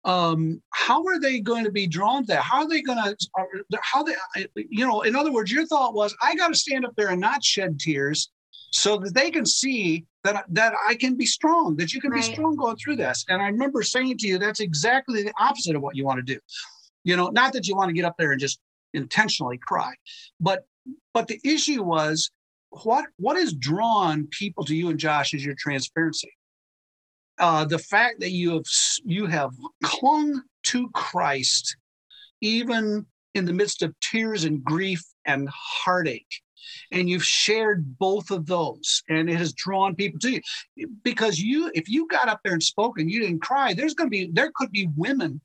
Um, 0.05 0.61
how 0.71 1.05
are 1.07 1.21
they 1.21 1.39
going 1.39 1.65
to 1.65 1.71
be 1.71 1.87
drawn 1.87 2.23
to 2.23 2.27
that? 2.29 2.43
How 2.43 2.63
are 2.63 2.69
they 2.69 2.83
going 2.83 2.99
to? 2.99 3.17
How 3.83 4.03
they? 4.03 4.15
You 4.55 4.87
know, 4.87 5.03
in 5.03 5.15
other 5.15 5.33
words, 5.33 5.53
your 5.53 5.67
thought 5.67 5.95
was, 5.95 6.15
I 6.23 6.35
got 6.35 6.49
to 6.49 6.55
stand 6.55 6.85
up 6.85 6.95
there 6.97 7.11
and 7.11 7.21
not 7.21 7.45
shed 7.45 7.79
tears, 7.79 8.31
so 8.73 8.97
that 8.99 9.15
they 9.15 9.31
can 9.31 9.47
see 9.47 10.07
that 10.25 10.45
that 10.49 10.75
I 10.89 10.95
can 10.95 11.17
be 11.17 11.27
strong, 11.27 11.77
that 11.77 11.93
you 11.93 12.01
can 12.01 12.11
right. 12.11 12.19
be 12.19 12.35
strong 12.35 12.57
going 12.57 12.77
through 12.77 12.97
this. 12.97 13.25
And 13.29 13.41
I 13.41 13.47
remember 13.47 13.83
saying 13.83 14.19
to 14.19 14.27
you, 14.27 14.39
that's 14.39 14.61
exactly 14.61 15.23
the 15.23 15.33
opposite 15.39 15.77
of 15.77 15.83
what 15.83 15.97
you 15.97 16.05
want 16.05 16.19
to 16.19 16.35
do. 16.35 16.41
You 17.05 17.17
know, 17.17 17.29
not 17.29 17.53
that 17.53 17.67
you 17.67 17.75
want 17.75 17.89
to 17.89 17.95
get 17.95 18.05
up 18.05 18.15
there 18.19 18.33
and 18.33 18.41
just 18.41 18.61
intentionally 18.95 19.59
cry, 19.59 19.93
but 20.41 20.65
but 21.15 21.29
the 21.29 21.41
issue 21.45 21.83
was 21.83 22.31
what 22.71 23.07
what 23.19 23.37
has 23.37 23.53
drawn 23.53 24.29
people 24.31 24.65
to 24.65 24.75
you 24.75 24.91
and 24.91 24.99
Josh 24.99 25.35
is 25.35 25.45
your 25.45 25.55
transparency. 25.59 26.33
Uh, 27.39 27.65
the 27.65 27.79
fact 27.79 28.21
that 28.21 28.31
you 28.31 28.53
have 28.53 28.65
you 29.05 29.27
have 29.27 29.51
clung 29.83 30.43
to 30.65 30.89
Christ 30.91 31.77
even 32.41 33.07
in 33.35 33.45
the 33.45 33.53
midst 33.53 33.83
of 33.83 33.95
tears 34.01 34.45
and 34.45 34.63
grief 34.63 35.03
and 35.25 35.49
heartache 35.51 36.43
and 36.91 37.09
you've 37.09 37.25
shared 37.25 37.99
both 37.99 38.31
of 38.31 38.47
those 38.47 39.03
and 39.09 39.29
it 39.29 39.37
has 39.37 39.53
drawn 39.53 39.95
people 39.95 40.19
to 40.21 40.41
you 40.77 40.89
because 41.03 41.39
you 41.39 41.71
if 41.75 41.89
you 41.89 42.07
got 42.09 42.29
up 42.29 42.41
there 42.45 42.53
and 42.53 42.63
spoke 42.63 42.99
and 42.99 43.11
you 43.11 43.21
didn't 43.21 43.43
cry 43.43 43.75
there's 43.75 43.95
going 43.95 44.09
to 44.09 44.11
be 44.11 44.31
there 44.33 44.51
could 44.55 44.71
be 44.71 44.89
women 44.97 45.41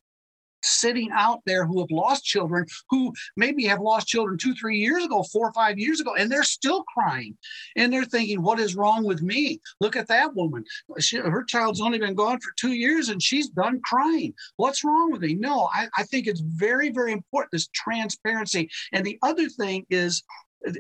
sitting 0.64 1.10
out 1.14 1.40
there 1.46 1.66
who 1.66 1.80
have 1.80 1.92
lost 1.92 2.24
children, 2.24 2.66
who 2.90 3.14
maybe 3.36 3.66
have 3.66 3.82
lost 3.82 4.08
children 4.08 4.38
two, 4.38 4.54
three 4.56 4.78
years 4.78 5.04
ago, 5.04 5.24
four 5.32 5.52
five 5.54 5.80
years 5.80 6.00
ago, 6.00 6.16
and 6.16 6.32
they're 6.32 6.44
still 6.44 6.84
crying. 6.84 7.38
And 7.76 7.92
they're 7.92 8.06
thinking, 8.06 8.42
what 8.42 8.60
is 8.60 8.76
wrong 8.76 9.04
with 9.04 9.22
me? 9.22 9.60
Look 9.80 9.96
at 9.96 10.08
that 10.08 10.36
woman. 10.36 10.64
She, 11.00 11.18
her 11.18 11.44
child's 11.44 11.82
only 11.82 12.00
been 12.00 12.16
gone 12.16 12.40
for 12.40 12.52
two 12.58 12.74
years 12.74 13.10
and 13.10 13.22
she's 13.22 13.50
done 13.50 13.80
crying. 13.84 14.34
What's 14.58 14.84
wrong 14.84 15.12
with 15.12 15.22
me? 15.22 15.36
No, 15.36 15.70
I, 15.74 15.88
I 15.98 16.04
think 16.04 16.28
it's 16.28 16.42
very, 16.42 16.90
very 16.90 17.12
important, 17.12 17.52
this 17.52 17.68
transparency. 17.74 18.70
And 18.94 19.06
the 19.06 19.18
other 19.24 19.50
thing 19.50 19.86
is 19.90 20.24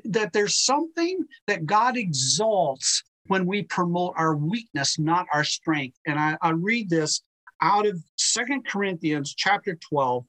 that 0.05 0.33
there's 0.33 0.63
something 0.63 1.23
that 1.47 1.65
God 1.65 1.97
exalts 1.97 3.03
when 3.27 3.45
we 3.45 3.63
promote 3.63 4.13
our 4.17 4.35
weakness, 4.35 4.97
not 4.97 5.27
our 5.33 5.43
strength. 5.43 5.97
And 6.05 6.17
I, 6.19 6.37
I 6.41 6.51
read 6.51 6.89
this 6.89 7.21
out 7.61 7.85
of 7.85 8.01
Second 8.17 8.65
Corinthians 8.67 9.33
chapter 9.35 9.77
12, 9.89 10.25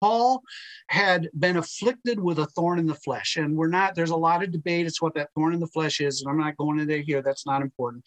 Paul 0.00 0.42
had 0.88 1.28
been 1.38 1.56
afflicted 1.56 2.20
with 2.20 2.38
a 2.38 2.46
thorn 2.46 2.78
in 2.78 2.86
the 2.86 2.94
flesh. 2.94 3.36
And 3.36 3.56
we're 3.56 3.68
not, 3.68 3.94
there's 3.94 4.10
a 4.10 4.16
lot 4.16 4.42
of 4.42 4.52
debate 4.52 4.86
as 4.86 5.00
what 5.00 5.14
that 5.14 5.30
thorn 5.34 5.54
in 5.54 5.60
the 5.60 5.66
flesh 5.66 6.00
is. 6.00 6.22
And 6.22 6.30
I'm 6.30 6.38
not 6.38 6.56
going 6.56 6.78
into 6.78 6.98
here, 6.98 7.22
that's 7.22 7.46
not 7.46 7.62
important. 7.62 8.04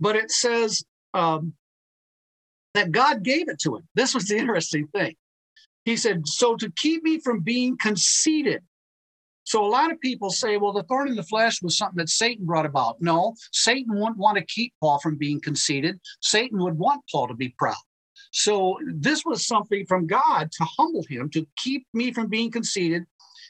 But 0.00 0.16
it 0.16 0.30
says 0.30 0.84
um, 1.14 1.54
that 2.74 2.92
God 2.92 3.22
gave 3.22 3.48
it 3.48 3.58
to 3.60 3.76
him. 3.76 3.88
This 3.94 4.14
was 4.14 4.26
the 4.26 4.36
interesting 4.36 4.86
thing. 4.88 5.14
He 5.84 5.96
said, 5.96 6.26
So 6.26 6.56
to 6.56 6.70
keep 6.76 7.02
me 7.02 7.20
from 7.20 7.40
being 7.40 7.76
conceited, 7.76 8.62
so 9.52 9.62
a 9.62 9.68
lot 9.68 9.92
of 9.92 10.00
people 10.00 10.30
say, 10.30 10.56
well, 10.56 10.72
the 10.72 10.82
thorn 10.84 11.08
in 11.08 11.14
the 11.14 11.22
flesh 11.22 11.60
was 11.60 11.76
something 11.76 11.98
that 11.98 12.08
Satan 12.08 12.46
brought 12.46 12.64
about. 12.64 13.02
No, 13.02 13.34
Satan 13.52 13.94
wouldn't 14.00 14.16
want 14.16 14.38
to 14.38 14.46
keep 14.46 14.72
Paul 14.80 14.98
from 14.98 15.18
being 15.18 15.42
conceited. 15.42 16.00
Satan 16.22 16.58
would 16.62 16.78
want 16.78 17.02
Paul 17.12 17.28
to 17.28 17.34
be 17.34 17.54
proud. 17.58 17.76
So 18.30 18.78
this 18.94 19.26
was 19.26 19.46
something 19.46 19.84
from 19.84 20.06
God 20.06 20.50
to 20.52 20.64
humble 20.64 21.04
him, 21.06 21.28
to 21.34 21.46
keep 21.58 21.86
me 21.92 22.14
from 22.14 22.28
being 22.28 22.50
conceited 22.50 23.04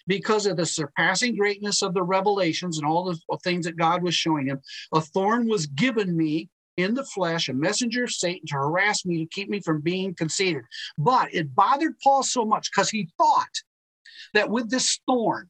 because 0.08 0.44
of 0.44 0.56
the 0.56 0.66
surpassing 0.66 1.36
greatness 1.36 1.82
of 1.82 1.94
the 1.94 2.02
revelations 2.02 2.78
and 2.78 2.86
all 2.86 3.04
the 3.04 3.38
things 3.44 3.64
that 3.66 3.76
God 3.76 4.02
was 4.02 4.16
showing 4.16 4.48
him. 4.48 4.60
A 4.92 5.00
thorn 5.00 5.46
was 5.46 5.66
given 5.66 6.16
me 6.16 6.48
in 6.78 6.94
the 6.94 7.04
flesh, 7.04 7.48
a 7.48 7.54
messenger 7.54 8.02
of 8.02 8.10
Satan 8.10 8.48
to 8.48 8.54
harass 8.54 9.06
me, 9.06 9.18
to 9.18 9.26
keep 9.26 9.48
me 9.48 9.60
from 9.60 9.80
being 9.80 10.16
conceited. 10.16 10.64
But 10.98 11.32
it 11.32 11.54
bothered 11.54 11.94
Paul 12.02 12.24
so 12.24 12.44
much 12.44 12.72
because 12.72 12.90
he 12.90 13.08
thought 13.16 13.62
that 14.34 14.50
with 14.50 14.68
this 14.68 14.98
thorn, 15.06 15.48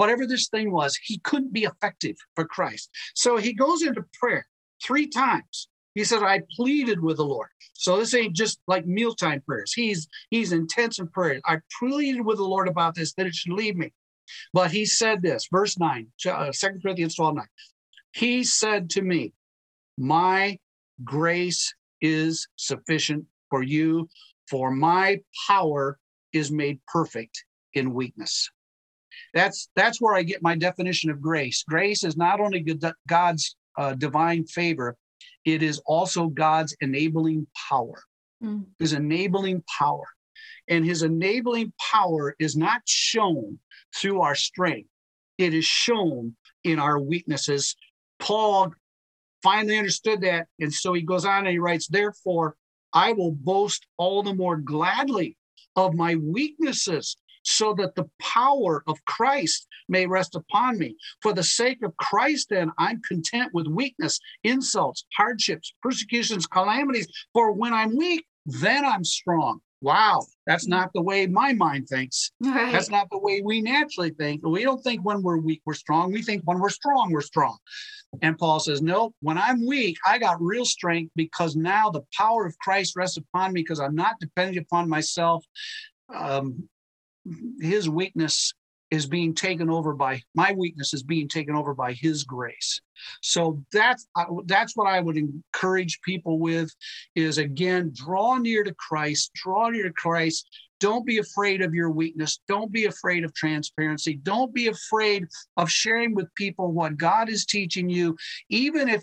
whatever 0.00 0.26
this 0.26 0.48
thing 0.48 0.72
was, 0.72 0.98
he 1.04 1.18
couldn't 1.18 1.52
be 1.52 1.64
effective 1.64 2.16
for 2.34 2.46
Christ. 2.46 2.88
So 3.14 3.36
he 3.36 3.52
goes 3.52 3.82
into 3.82 4.02
prayer 4.18 4.46
three 4.82 5.06
times 5.06 5.68
He 5.94 6.04
said, 6.04 6.22
I 6.22 6.40
pleaded 6.56 7.00
with 7.02 7.18
the 7.18 7.24
Lord. 7.24 7.48
So 7.74 7.98
this 7.98 8.14
ain't 8.14 8.34
just 8.34 8.58
like 8.66 8.86
mealtime 8.86 9.42
prayers. 9.46 9.74
He's 9.74 10.08
he's 10.30 10.52
intense 10.52 10.98
in 10.98 11.08
prayer. 11.08 11.40
I 11.44 11.58
pleaded 11.78 12.24
with 12.24 12.38
the 12.38 12.44
Lord 12.54 12.66
about 12.66 12.94
this, 12.94 13.12
that 13.14 13.26
it 13.26 13.34
should 13.34 13.52
leave 13.52 13.76
me. 13.76 13.92
But 14.54 14.70
he 14.70 14.86
said 14.86 15.20
this, 15.20 15.48
verse 15.52 15.78
9, 15.78 16.06
uh, 16.26 16.52
2 16.52 16.68
Corinthians 16.82 17.16
12, 17.16 17.34
9. 17.34 17.44
He 18.12 18.44
said 18.44 18.88
to 18.90 19.02
me, 19.02 19.34
My 19.98 20.58
grace 21.04 21.74
is 22.00 22.48
sufficient 22.56 23.26
for 23.50 23.62
you, 23.62 24.08
for 24.48 24.70
my 24.70 25.20
power 25.46 25.98
is 26.32 26.50
made 26.50 26.78
perfect 26.86 27.44
in 27.74 27.92
weakness. 27.92 28.48
That's 29.34 29.68
that's 29.76 30.00
where 30.00 30.14
I 30.14 30.22
get 30.22 30.42
my 30.42 30.56
definition 30.56 31.10
of 31.10 31.20
grace. 31.20 31.64
Grace 31.68 32.04
is 32.04 32.16
not 32.16 32.40
only 32.40 32.64
God's 33.06 33.56
uh, 33.78 33.94
divine 33.94 34.44
favor, 34.44 34.96
it 35.44 35.62
is 35.62 35.80
also 35.86 36.28
God's 36.28 36.76
enabling 36.80 37.46
power. 37.68 38.02
Mm. 38.42 38.66
His 38.78 38.92
enabling 38.92 39.62
power. 39.78 40.06
And 40.68 40.84
his 40.84 41.02
enabling 41.02 41.72
power 41.78 42.34
is 42.38 42.56
not 42.56 42.82
shown 42.86 43.58
through 43.96 44.20
our 44.20 44.34
strength, 44.34 44.88
it 45.38 45.54
is 45.54 45.64
shown 45.64 46.36
in 46.64 46.78
our 46.78 47.00
weaknesses. 47.00 47.76
Paul 48.18 48.72
finally 49.42 49.78
understood 49.78 50.20
that. 50.22 50.46
And 50.60 50.72
so 50.72 50.92
he 50.92 51.02
goes 51.02 51.24
on 51.24 51.40
and 51.40 51.48
he 51.48 51.58
writes, 51.58 51.88
Therefore, 51.88 52.56
I 52.92 53.12
will 53.12 53.32
boast 53.32 53.86
all 53.96 54.22
the 54.22 54.34
more 54.34 54.56
gladly 54.56 55.36
of 55.76 55.94
my 55.94 56.16
weaknesses 56.16 57.16
so 57.42 57.74
that 57.74 57.94
the 57.94 58.08
power 58.20 58.82
of 58.86 59.04
Christ 59.04 59.66
may 59.88 60.06
rest 60.06 60.34
upon 60.34 60.78
me. 60.78 60.96
For 61.22 61.32
the 61.32 61.42
sake 61.42 61.82
of 61.82 61.96
Christ, 61.96 62.48
then, 62.50 62.70
I'm 62.78 63.00
content 63.06 63.50
with 63.52 63.66
weakness, 63.66 64.20
insults, 64.44 65.04
hardships, 65.16 65.74
persecutions, 65.82 66.46
calamities. 66.46 67.08
For 67.32 67.52
when 67.52 67.72
I'm 67.72 67.96
weak, 67.96 68.26
then 68.46 68.84
I'm 68.84 69.04
strong. 69.04 69.60
Wow, 69.82 70.26
that's 70.46 70.66
not 70.66 70.90
the 70.94 71.00
way 71.00 71.26
my 71.26 71.54
mind 71.54 71.88
thinks. 71.88 72.32
Right. 72.44 72.70
That's 72.70 72.90
not 72.90 73.08
the 73.10 73.18
way 73.18 73.40
we 73.42 73.62
naturally 73.62 74.10
think. 74.10 74.46
We 74.46 74.62
don't 74.62 74.82
think 74.82 75.02
when 75.02 75.22
we're 75.22 75.38
weak, 75.38 75.62
we're 75.64 75.72
strong. 75.72 76.12
We 76.12 76.22
think 76.22 76.42
when 76.44 76.58
we're 76.58 76.68
strong, 76.68 77.10
we're 77.10 77.22
strong. 77.22 77.56
And 78.20 78.36
Paul 78.36 78.60
says, 78.60 78.82
No, 78.82 79.14
when 79.20 79.38
I'm 79.38 79.66
weak, 79.66 79.96
I 80.06 80.18
got 80.18 80.36
real 80.40 80.66
strength 80.66 81.12
because 81.16 81.56
now 81.56 81.88
the 81.88 82.02
power 82.16 82.44
of 82.44 82.58
Christ 82.58 82.94
rests 82.94 83.16
upon 83.16 83.54
me 83.54 83.62
because 83.62 83.80
I'm 83.80 83.94
not 83.94 84.20
dependent 84.20 84.58
upon 84.58 84.88
myself. 84.88 85.44
Um, 86.14 86.68
his 87.60 87.88
weakness 87.88 88.52
is 88.90 89.06
being 89.06 89.34
taken 89.34 89.70
over 89.70 89.94
by 89.94 90.20
my 90.34 90.52
weakness 90.52 90.92
is 90.92 91.02
being 91.02 91.28
taken 91.28 91.54
over 91.54 91.74
by 91.74 91.92
his 91.92 92.24
grace. 92.24 92.80
So 93.22 93.62
that's 93.72 94.06
that's 94.46 94.76
what 94.76 94.86
i 94.86 95.00
would 95.00 95.16
encourage 95.16 96.00
people 96.02 96.38
with 96.38 96.70
is 97.14 97.38
again 97.38 97.92
draw 97.94 98.36
near 98.36 98.62
to 98.64 98.74
christ 98.74 99.30
draw 99.34 99.68
near 99.68 99.84
to 99.84 99.92
christ. 99.92 100.46
Don't 100.80 101.04
be 101.04 101.18
afraid 101.18 101.60
of 101.60 101.74
your 101.74 101.90
weakness. 101.90 102.40
Don't 102.48 102.72
be 102.72 102.86
afraid 102.86 103.22
of 103.22 103.34
transparency. 103.34 104.14
Don't 104.14 104.54
be 104.54 104.68
afraid 104.68 105.26
of 105.58 105.70
sharing 105.70 106.14
with 106.14 106.34
people 106.34 106.72
what 106.72 106.96
god 106.96 107.28
is 107.28 107.46
teaching 107.46 107.88
you 107.88 108.16
even 108.48 108.88
if 108.88 109.02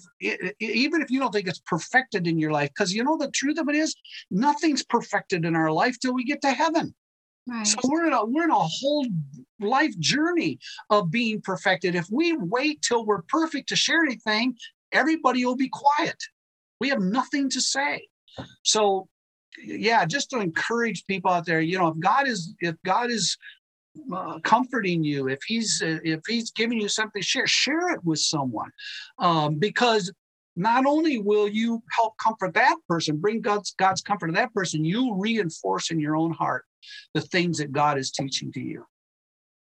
even 0.60 1.02
if 1.02 1.10
you 1.10 1.20
don't 1.20 1.32
think 1.32 1.48
it's 1.48 1.62
perfected 1.66 2.28
in 2.28 2.38
your 2.38 2.52
life 2.52 2.70
because 2.70 2.94
you 2.94 3.04
know 3.04 3.18
the 3.18 3.32
truth 3.32 3.58
of 3.58 3.70
it 3.70 3.76
is 3.76 3.96
nothing's 4.30 4.84
perfected 4.84 5.46
in 5.46 5.56
our 5.56 5.72
life 5.72 5.98
till 6.00 6.14
we 6.14 6.24
get 6.24 6.42
to 6.42 6.52
heaven 6.52 6.94
Right. 7.48 7.66
So 7.66 7.80
we're 7.86 8.08
in 8.08 8.14
a 8.14 8.26
we're 8.26 8.44
in 8.44 8.52
a 8.52 8.56
whole 8.56 9.08
life 9.62 9.98
journey 10.00 10.60
of 10.90 11.10
being 11.10 11.42
perfected. 11.42 11.96
If 11.96 12.08
we 12.12 12.36
wait 12.38 12.82
till 12.82 13.06
we're 13.06 13.24
perfect 13.24 13.70
to 13.70 13.76
share 13.76 14.04
anything, 14.04 14.56
everybody 14.92 15.46
will 15.46 15.56
be 15.56 15.70
quiet. 15.70 16.18
We 16.80 16.90
have 16.90 17.00
nothing 17.00 17.50
to 17.52 17.62
say. 17.62 18.08
So 18.64 19.08
yeah, 19.64 20.06
just 20.06 20.30
to 20.32 20.40
encourage 20.40 21.06
people 21.08 21.32
out 21.32 21.46
there, 21.46 21.62
you 21.62 21.78
know, 21.78 21.88
if 21.88 22.00
God 22.00 22.28
is 22.28 22.54
if 22.60 22.76
God 22.86 23.10
is 23.10 23.38
uh, 24.14 24.40
comforting 24.40 25.04
you, 25.04 25.28
if 25.30 25.40
he's 25.48 25.82
uh, 25.82 26.00
if 26.04 26.20
he's 26.28 26.52
giving 26.52 26.80
you 26.80 26.90
something 26.90 27.22
share, 27.22 27.48
share 27.48 27.94
it 27.94 28.04
with 28.04 28.20
someone, 28.20 28.72
um, 29.20 29.58
because 29.58 30.12
not 30.58 30.86
only 30.86 31.20
will 31.20 31.48
you 31.48 31.82
help 31.92 32.18
comfort 32.18 32.56
that 32.56 32.78
person, 32.90 33.18
bring 33.18 33.42
God's 33.42 33.74
God's 33.78 34.02
comfort 34.02 34.28
to 34.28 34.34
that 34.34 34.54
person, 34.54 34.84
you 34.84 35.16
reinforce 35.16 35.92
in 35.92 36.00
your 36.00 36.16
own 36.16 36.34
heart 36.34 36.66
the 37.14 37.22
things 37.22 37.60
that 37.60 37.72
God 37.72 37.98
is 37.98 38.12
teaching 38.12 38.52
to 38.54 38.60
you. 38.60 38.86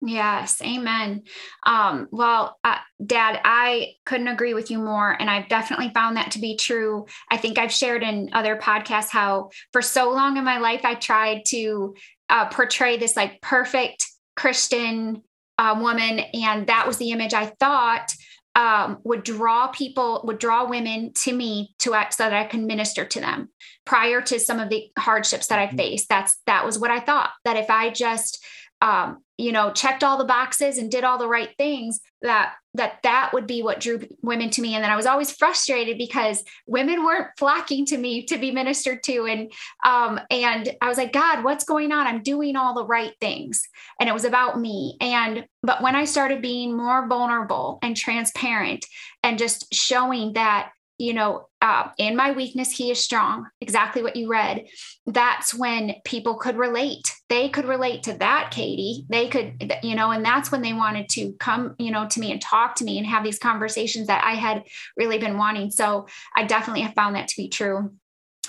Yes, 0.00 0.62
amen. 0.62 1.24
Um, 1.66 2.06
well, 2.12 2.56
uh, 2.62 2.76
Dad, 3.04 3.40
I 3.42 3.94
couldn't 4.06 4.28
agree 4.28 4.54
with 4.54 4.70
you 4.70 4.78
more. 4.78 5.10
And 5.10 5.28
I've 5.28 5.48
definitely 5.48 5.90
found 5.92 6.16
that 6.16 6.30
to 6.32 6.38
be 6.38 6.56
true. 6.56 7.06
I 7.32 7.36
think 7.36 7.58
I've 7.58 7.72
shared 7.72 8.04
in 8.04 8.30
other 8.32 8.56
podcasts 8.56 9.10
how 9.10 9.50
for 9.72 9.82
so 9.82 10.12
long 10.12 10.36
in 10.36 10.44
my 10.44 10.58
life, 10.58 10.82
I 10.84 10.94
tried 10.94 11.42
to 11.48 11.96
uh, 12.28 12.46
portray 12.46 12.96
this 12.96 13.16
like 13.16 13.40
perfect 13.42 14.06
Christian 14.36 15.22
uh, 15.58 15.76
woman. 15.80 16.20
And 16.32 16.68
that 16.68 16.86
was 16.86 16.98
the 16.98 17.10
image 17.10 17.34
I 17.34 17.46
thought 17.46 18.12
um, 18.58 18.98
would 19.04 19.22
draw 19.22 19.68
people, 19.68 20.20
would 20.24 20.40
draw 20.40 20.68
women 20.68 21.12
to 21.14 21.32
me 21.32 21.76
to 21.78 21.90
so 22.10 22.24
that 22.24 22.32
I 22.32 22.44
can 22.44 22.66
minister 22.66 23.04
to 23.04 23.20
them 23.20 23.50
prior 23.86 24.20
to 24.22 24.40
some 24.40 24.58
of 24.58 24.68
the 24.68 24.90
hardships 24.98 25.46
that 25.46 25.60
I 25.60 25.68
mm-hmm. 25.68 25.76
faced. 25.76 26.08
That's 26.08 26.36
that 26.46 26.66
was 26.66 26.76
what 26.76 26.90
I 26.90 26.98
thought 26.98 27.30
that 27.44 27.56
if 27.56 27.70
I 27.70 27.90
just 27.90 28.44
um, 28.80 29.22
you 29.38 29.52
know 29.52 29.72
checked 29.72 30.04
all 30.04 30.18
the 30.18 30.24
boxes 30.24 30.76
and 30.76 30.90
did 30.90 31.04
all 31.04 31.16
the 31.16 31.28
right 31.28 31.50
things 31.56 32.00
that 32.22 32.54
that 32.74 32.98
that 33.02 33.30
would 33.32 33.46
be 33.46 33.62
what 33.62 33.80
drew 33.80 34.00
women 34.22 34.50
to 34.50 34.60
me. 34.60 34.74
And 34.74 34.84
then 34.84 34.90
i 34.90 34.96
was 34.96 35.06
always 35.06 35.30
frustrated 35.30 35.96
because 35.96 36.44
women 36.66 37.04
weren't 37.04 37.28
flocking 37.38 37.86
to 37.86 37.96
me 37.96 38.24
to 38.26 38.38
be 38.38 38.50
ministered 38.50 39.02
to. 39.04 39.26
And 39.26 39.52
um 39.84 40.20
and 40.30 40.68
i 40.80 40.88
was 40.88 40.98
like 40.98 41.12
god 41.12 41.44
what's 41.44 41.64
going 41.64 41.92
on? 41.92 42.06
I'm 42.06 42.22
doing 42.22 42.56
all 42.56 42.74
the 42.74 42.86
right 42.86 43.14
things. 43.20 43.62
And 44.00 44.08
it 44.08 44.12
was 44.12 44.24
about 44.24 44.60
me. 44.60 44.96
And 45.00 45.46
but 45.62 45.82
when 45.82 45.94
i 45.94 46.04
started 46.04 46.42
being 46.42 46.76
more 46.76 47.06
vulnerable 47.06 47.78
and 47.82 47.96
transparent 47.96 48.84
and 49.22 49.38
just 49.38 49.72
showing 49.72 50.34
that 50.34 50.70
you 50.98 51.14
know, 51.14 51.48
uh, 51.62 51.88
in 51.96 52.16
my 52.16 52.32
weakness, 52.32 52.70
he 52.70 52.90
is 52.90 53.02
strong. 53.02 53.46
Exactly 53.60 54.02
what 54.02 54.16
you 54.16 54.28
read. 54.28 54.66
That's 55.06 55.54
when 55.54 55.94
people 56.04 56.36
could 56.36 56.56
relate. 56.56 57.14
They 57.28 57.48
could 57.48 57.66
relate 57.66 58.02
to 58.04 58.14
that, 58.14 58.50
Katie. 58.50 59.06
They 59.08 59.28
could, 59.28 59.72
you 59.82 59.94
know, 59.94 60.10
and 60.10 60.24
that's 60.24 60.50
when 60.50 60.62
they 60.62 60.72
wanted 60.72 61.08
to 61.10 61.32
come, 61.38 61.76
you 61.78 61.90
know, 61.90 62.06
to 62.08 62.20
me 62.20 62.32
and 62.32 62.40
talk 62.40 62.74
to 62.76 62.84
me 62.84 62.98
and 62.98 63.06
have 63.06 63.24
these 63.24 63.38
conversations 63.38 64.08
that 64.08 64.24
I 64.24 64.32
had 64.32 64.64
really 64.96 65.18
been 65.18 65.38
wanting. 65.38 65.70
So 65.70 66.06
I 66.36 66.44
definitely 66.44 66.82
have 66.82 66.94
found 66.94 67.14
that 67.14 67.28
to 67.28 67.36
be 67.36 67.48
true. 67.48 67.92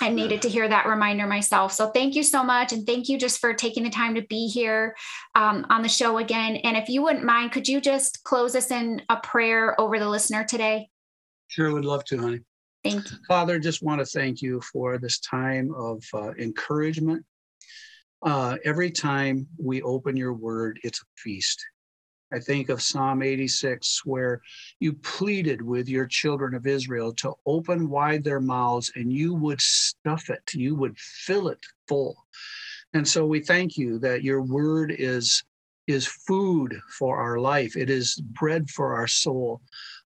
I 0.00 0.08
needed 0.08 0.42
to 0.42 0.48
hear 0.48 0.66
that 0.66 0.86
reminder 0.86 1.26
myself. 1.26 1.72
So 1.72 1.90
thank 1.90 2.14
you 2.14 2.22
so 2.22 2.42
much. 2.42 2.72
And 2.72 2.86
thank 2.86 3.08
you 3.08 3.18
just 3.18 3.38
for 3.38 3.52
taking 3.52 3.84
the 3.84 3.90
time 3.90 4.14
to 4.14 4.22
be 4.22 4.48
here 4.48 4.96
um, 5.34 5.66
on 5.68 5.82
the 5.82 5.88
show 5.88 6.18
again. 6.18 6.56
And 6.56 6.76
if 6.76 6.88
you 6.88 7.02
wouldn't 7.02 7.24
mind, 7.24 7.52
could 7.52 7.68
you 7.68 7.80
just 7.80 8.24
close 8.24 8.56
us 8.56 8.70
in 8.70 9.02
a 9.10 9.18
prayer 9.18 9.78
over 9.78 9.98
the 9.98 10.08
listener 10.08 10.44
today? 10.44 10.88
Sure, 11.50 11.72
would 11.72 11.84
love 11.84 12.04
to, 12.04 12.16
honey. 12.16 12.40
Thank 12.84 13.10
you. 13.10 13.16
Father, 13.26 13.58
just 13.58 13.82
want 13.82 13.98
to 13.98 14.06
thank 14.06 14.40
you 14.40 14.60
for 14.60 14.98
this 14.98 15.18
time 15.18 15.74
of 15.74 16.02
uh, 16.14 16.30
encouragement. 16.38 17.24
Uh, 18.22 18.56
every 18.64 18.92
time 18.92 19.48
we 19.58 19.82
open 19.82 20.16
your 20.16 20.32
word, 20.32 20.78
it's 20.84 21.00
a 21.00 21.04
feast. 21.16 21.60
I 22.32 22.38
think 22.38 22.68
of 22.68 22.80
Psalm 22.80 23.20
86, 23.20 24.02
where 24.04 24.40
you 24.78 24.92
pleaded 24.92 25.60
with 25.60 25.88
your 25.88 26.06
children 26.06 26.54
of 26.54 26.68
Israel 26.68 27.12
to 27.14 27.34
open 27.44 27.88
wide 27.88 28.22
their 28.22 28.40
mouths 28.40 28.92
and 28.94 29.12
you 29.12 29.34
would 29.34 29.60
stuff 29.60 30.30
it, 30.30 30.54
you 30.54 30.76
would 30.76 30.96
fill 30.96 31.48
it 31.48 31.58
full. 31.88 32.16
And 32.94 33.06
so 33.06 33.26
we 33.26 33.40
thank 33.40 33.76
you 33.76 33.98
that 33.98 34.22
your 34.22 34.42
word 34.42 34.94
is, 34.96 35.42
is 35.88 36.06
food 36.06 36.78
for 36.96 37.18
our 37.18 37.40
life, 37.40 37.76
it 37.76 37.90
is 37.90 38.14
bread 38.14 38.70
for 38.70 38.94
our 38.94 39.08
soul. 39.08 39.60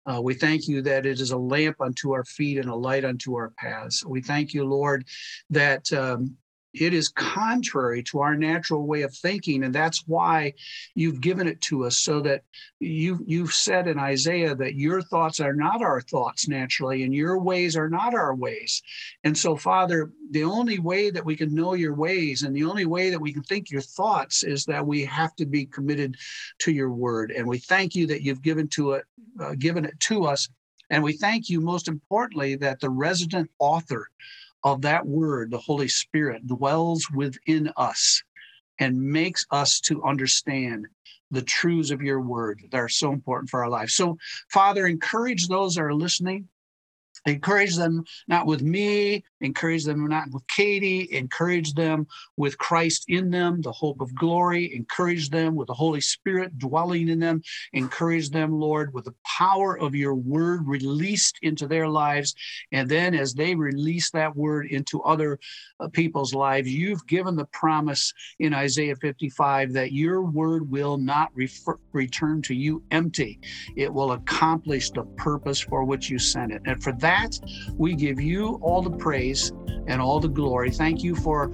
Uh, 0.06 0.22
we 0.22 0.34
thank 0.34 0.68
you 0.68 0.82
that 0.82 1.06
it 1.06 1.20
is 1.20 1.32
a 1.32 1.38
lamp 1.38 1.80
unto 1.80 2.12
our 2.12 2.26
feet 2.26 2.58
and 2.58 2.70
a 2.70 2.76
light 2.76 3.06
unto 3.06 3.36
our 3.36 3.52
paths. 3.58 4.06
We 4.06 4.22
thank 4.22 4.54
you, 4.54 4.66
Lord, 4.66 5.06
that 5.50 5.92
um, 5.94 6.36
it 6.74 6.94
is 6.94 7.10
contrary 7.10 8.02
to 8.04 8.20
our 8.20 8.36
natural 8.36 8.86
way 8.86 9.04
of 9.04 9.14
thinking 9.14 9.64
and 9.64 9.74
that's 9.74 10.08
why 10.08 10.54
you've 10.96 11.22
given 11.22 11.48
it 11.48 11.62
to 11.62 11.86
us 11.86 11.98
so 12.00 12.20
that 12.20 12.44
you 12.80 13.20
you've 13.26 13.54
said 13.54 13.88
in 13.88 14.00
Isaiah 14.00 14.56
that 14.56 14.76
your 14.76 15.02
thoughts 15.02 15.40
are 15.40 15.54
not 15.54 15.82
our 15.82 16.02
thoughts 16.02 16.48
naturally 16.48 17.04
and 17.04 17.14
your 17.14 17.40
ways 17.40 17.78
are 17.78 17.90
not 17.90 18.14
our 18.14 18.36
ways. 18.36 18.82
And 19.24 19.38
so 19.38 19.56
father 19.56 20.12
the 20.32 20.44
only 20.44 20.80
way 20.80 21.10
that 21.10 21.26
we 21.26 21.36
can 21.36 21.54
know 21.54 21.74
your 21.74 21.94
ways 21.94 22.44
and 22.44 22.56
the 22.56 22.66
only 22.66 22.86
way 22.86 23.10
that 23.10 23.22
we 23.22 23.34
can 23.34 23.44
think 23.44 23.70
your 23.70 23.82
thoughts 23.82 24.44
is 24.44 24.66
that 24.66 24.86
we 24.86 25.06
have 25.06 25.36
to 25.36 25.46
be 25.46 25.66
committed 25.66 26.18
to 26.60 26.72
your 26.72 26.92
word. 26.92 27.32
And 27.32 27.48
we 27.48 27.60
thank 27.60 27.96
you 27.96 28.08
that 28.08 28.24
you've 28.24 28.42
given 28.42 28.68
to 28.70 28.94
it 28.94 29.06
uh, 29.40 29.56
given 29.58 29.86
it 29.86 30.00
to 30.00 30.26
us. 30.26 30.50
And 30.90 31.04
we 31.04 31.14
thank 31.14 31.50
you 31.50 31.60
most 31.60 31.88
importantly 31.88 32.56
that 32.58 32.80
the 32.80 32.90
resident 32.90 33.50
author 33.60 34.10
of 34.64 34.82
that 34.82 35.06
word, 35.06 35.52
the 35.52 35.58
Holy 35.58 35.88
Spirit, 35.88 36.48
dwells 36.48 37.08
within 37.14 37.72
us 37.78 38.22
and 38.80 39.02
makes 39.02 39.46
us 39.52 39.80
to 39.82 40.04
understand 40.04 40.88
the 41.32 41.42
truths 41.42 41.92
of 41.92 42.02
your 42.02 42.22
word 42.22 42.62
that 42.72 42.78
are 42.78 42.90
so 42.90 43.12
important 43.12 43.50
for 43.50 43.64
our 43.64 43.70
lives. 43.70 43.96
So, 43.96 44.18
Father, 44.50 44.88
encourage 44.88 45.48
those 45.48 45.76
that 45.76 45.84
are 45.84 45.94
listening 45.94 46.48
encourage 47.26 47.76
them 47.76 48.04
not 48.28 48.46
with 48.46 48.62
me 48.62 49.24
encourage 49.42 49.84
them 49.84 50.06
not 50.08 50.26
with 50.32 50.46
katie 50.48 51.08
encourage 51.12 51.74
them 51.74 52.06
with 52.38 52.58
christ 52.58 53.06
in 53.08 53.30
them 53.30 53.62
the 53.62 53.72
hope 53.72 54.02
of 54.02 54.14
glory. 54.16 54.76
Encourage 54.76 55.30
them 55.30 55.56
with 55.56 55.68
the 55.68 55.74
holy 55.74 56.02
spirit 56.02 56.58
dwelling 56.58 57.10
in 57.10 57.20
them. 57.20 57.42
Encourage 57.74 58.30
them 58.30 58.52
lord 58.52 58.94
with 58.94 59.06
the 59.06 59.16
power 59.26 59.78
of 59.80 59.96
your 59.96 60.16
word 60.16 60.68
released 60.68 61.38
into 61.42 61.68
their 61.68 61.88
lives. 61.88 62.36
And 62.72 62.90
then 62.90 63.14
as 63.14 63.34
they 63.34 63.56
release 63.56 64.12
that 64.12 64.36
word 64.36 64.68
into 64.68 65.02
other 65.04 65.40
uh, 65.80 65.88
people's 65.90 66.34
lives 66.34 66.70
you've 66.70 67.06
given 67.08 67.36
the 67.36 67.46
promise 67.46 68.14
in 68.40 68.54
isaiah 68.54 68.96
55 68.96 69.74
that 69.74 69.92
your 69.92 70.22
word 70.22 70.70
will 70.70 70.98
not 70.98 71.30
refer, 71.34 71.78
return 71.92 72.42
to 72.44 72.54
you 72.54 72.84
empty. 72.92 73.40
It 73.76 73.94
will 73.94 74.14
accomplish 74.14 74.90
the 74.92 75.04
purpose 75.18 75.60
for 75.60 75.84
which 75.84 76.10
you 76.10 76.20
sent 76.20 76.52
it. 76.52 76.62
And 76.66 76.82
for 76.82 76.94
that 76.94 77.13
that, 77.14 77.40
we 77.78 77.96
give 77.96 78.20
you 78.20 78.60
all 78.62 78.82
the 78.82 78.98
praise 79.06 79.52
and 79.88 80.02
all 80.02 80.20
the 80.20 80.28
glory. 80.28 80.72
Thank 80.72 81.04
you 81.04 81.16
for 81.16 81.52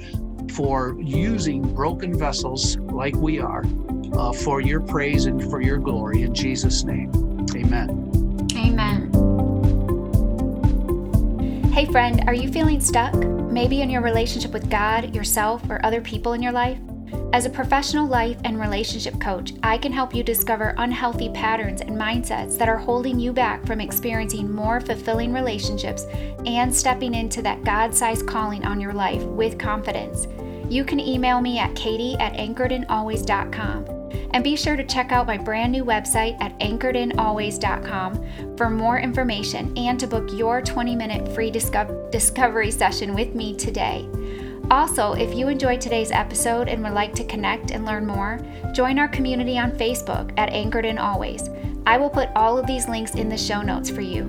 for 0.53 0.95
using 0.99 1.61
broken 1.75 2.17
vessels 2.17 2.77
like 2.77 3.15
we 3.15 3.39
are 3.39 3.63
uh, 4.13 4.33
for 4.33 4.61
your 4.61 4.81
praise 4.81 5.25
and 5.25 5.41
for 5.49 5.61
your 5.61 5.77
glory. 5.77 6.23
In 6.23 6.33
Jesus' 6.33 6.83
name, 6.83 7.11
amen. 7.55 7.89
Amen. 8.55 9.11
Hey, 11.71 11.85
friend, 11.85 12.23
are 12.27 12.33
you 12.33 12.51
feeling 12.51 12.81
stuck? 12.81 13.13
Maybe 13.13 13.81
in 13.81 13.89
your 13.89 14.01
relationship 14.01 14.51
with 14.51 14.69
God, 14.69 15.15
yourself, 15.15 15.61
or 15.69 15.79
other 15.85 16.01
people 16.01 16.33
in 16.33 16.41
your 16.41 16.51
life? 16.51 16.79
As 17.31 17.45
a 17.45 17.49
professional 17.49 18.07
life 18.07 18.37
and 18.43 18.59
relationship 18.59 19.19
coach, 19.21 19.53
I 19.61 19.77
can 19.77 19.91
help 19.91 20.15
you 20.15 20.23
discover 20.23 20.73
unhealthy 20.77 21.29
patterns 21.29 21.81
and 21.81 21.91
mindsets 21.91 22.57
that 22.57 22.67
are 22.67 22.77
holding 22.77 23.19
you 23.19 23.31
back 23.31 23.65
from 23.67 23.79
experiencing 23.79 24.51
more 24.51 24.81
fulfilling 24.81 25.31
relationships 25.31 26.05
and 26.45 26.73
stepping 26.73 27.13
into 27.13 27.41
that 27.43 27.63
God 27.63 27.93
sized 27.93 28.25
calling 28.27 28.65
on 28.65 28.81
your 28.81 28.93
life 28.93 29.21
with 29.23 29.59
confidence. 29.59 30.27
You 30.69 30.83
can 30.83 30.99
email 30.99 31.39
me 31.39 31.59
at 31.59 31.75
katie 31.75 32.15
at 32.19 32.33
anchoredinalways.com. 32.33 33.99
And 34.31 34.43
be 34.43 34.55
sure 34.55 34.75
to 34.75 34.83
check 34.83 35.11
out 35.11 35.27
my 35.27 35.37
brand 35.37 35.71
new 35.71 35.83
website 35.83 36.39
at 36.41 36.57
anchoredinalways.com 36.59 38.55
for 38.57 38.69
more 38.69 38.99
information 38.99 39.75
and 39.77 39.99
to 39.99 40.07
book 40.07 40.29
your 40.33 40.61
20 40.61 40.95
minute 40.95 41.33
free 41.33 41.51
disco- 41.51 42.09
discovery 42.11 42.71
session 42.71 43.13
with 43.15 43.33
me 43.35 43.55
today. 43.55 44.07
Also, 44.71 45.13
if 45.13 45.33
you 45.33 45.47
enjoyed 45.47 45.81
today's 45.81 46.11
episode 46.11 46.67
and 46.67 46.83
would 46.83 46.93
like 46.93 47.13
to 47.15 47.23
connect 47.23 47.71
and 47.71 47.85
learn 47.85 48.05
more, 48.05 48.39
join 48.71 48.99
our 48.99 49.07
community 49.07 49.57
on 49.57 49.71
Facebook 49.71 50.31
at 50.37 50.51
Anchored 50.51 50.85
in 50.85 50.99
Always. 50.99 51.49
I 51.87 51.97
will 51.97 52.09
put 52.09 52.29
all 52.35 52.57
of 52.57 52.67
these 52.67 52.87
links 52.87 53.15
in 53.15 53.29
the 53.29 53.37
show 53.37 53.63
notes 53.63 53.89
for 53.89 54.01
you. 54.01 54.25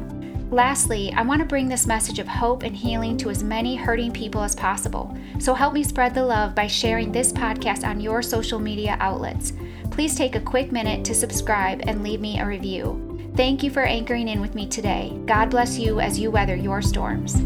Lastly, 0.51 1.13
I 1.15 1.23
want 1.23 1.41
to 1.41 1.47
bring 1.47 1.69
this 1.69 1.87
message 1.87 2.19
of 2.19 2.27
hope 2.27 2.63
and 2.63 2.75
healing 2.75 3.19
to 3.19 3.29
as 3.29 3.45
many 3.45 3.77
hurting 3.77 4.13
people 4.13 4.43
as 4.43 4.57
possible. 4.57 5.17
So 5.39 5.53
help 5.53 5.75
me 5.75 5.85
spread 5.85 6.15
the 6.15 6.25
love 6.25 6.55
by 6.55 6.67
sharing 6.67 7.13
this 7.13 7.33
podcast 7.33 7.87
on 7.87 8.01
your 8.01 8.23
social 8.23 8.59
media 8.59 8.97
outlets. 8.99 9.53
Please 9.91 10.17
take 10.17 10.37
a 10.37 10.41
quick 10.41 10.73
minute 10.73 11.05
to 11.05 11.15
subscribe 11.15 11.83
and 11.87 12.03
leave 12.03 12.21
me 12.21 12.41
a 12.41 12.47
review. 12.47 13.31
Thank 13.37 13.63
you 13.63 13.71
for 13.71 13.83
anchoring 13.83 14.27
in 14.27 14.41
with 14.41 14.55
me 14.55 14.67
today. 14.67 15.17
God 15.27 15.51
bless 15.51 15.79
you 15.79 16.01
as 16.01 16.19
you 16.19 16.31
weather 16.31 16.57
your 16.57 16.83
storms. 16.83 17.41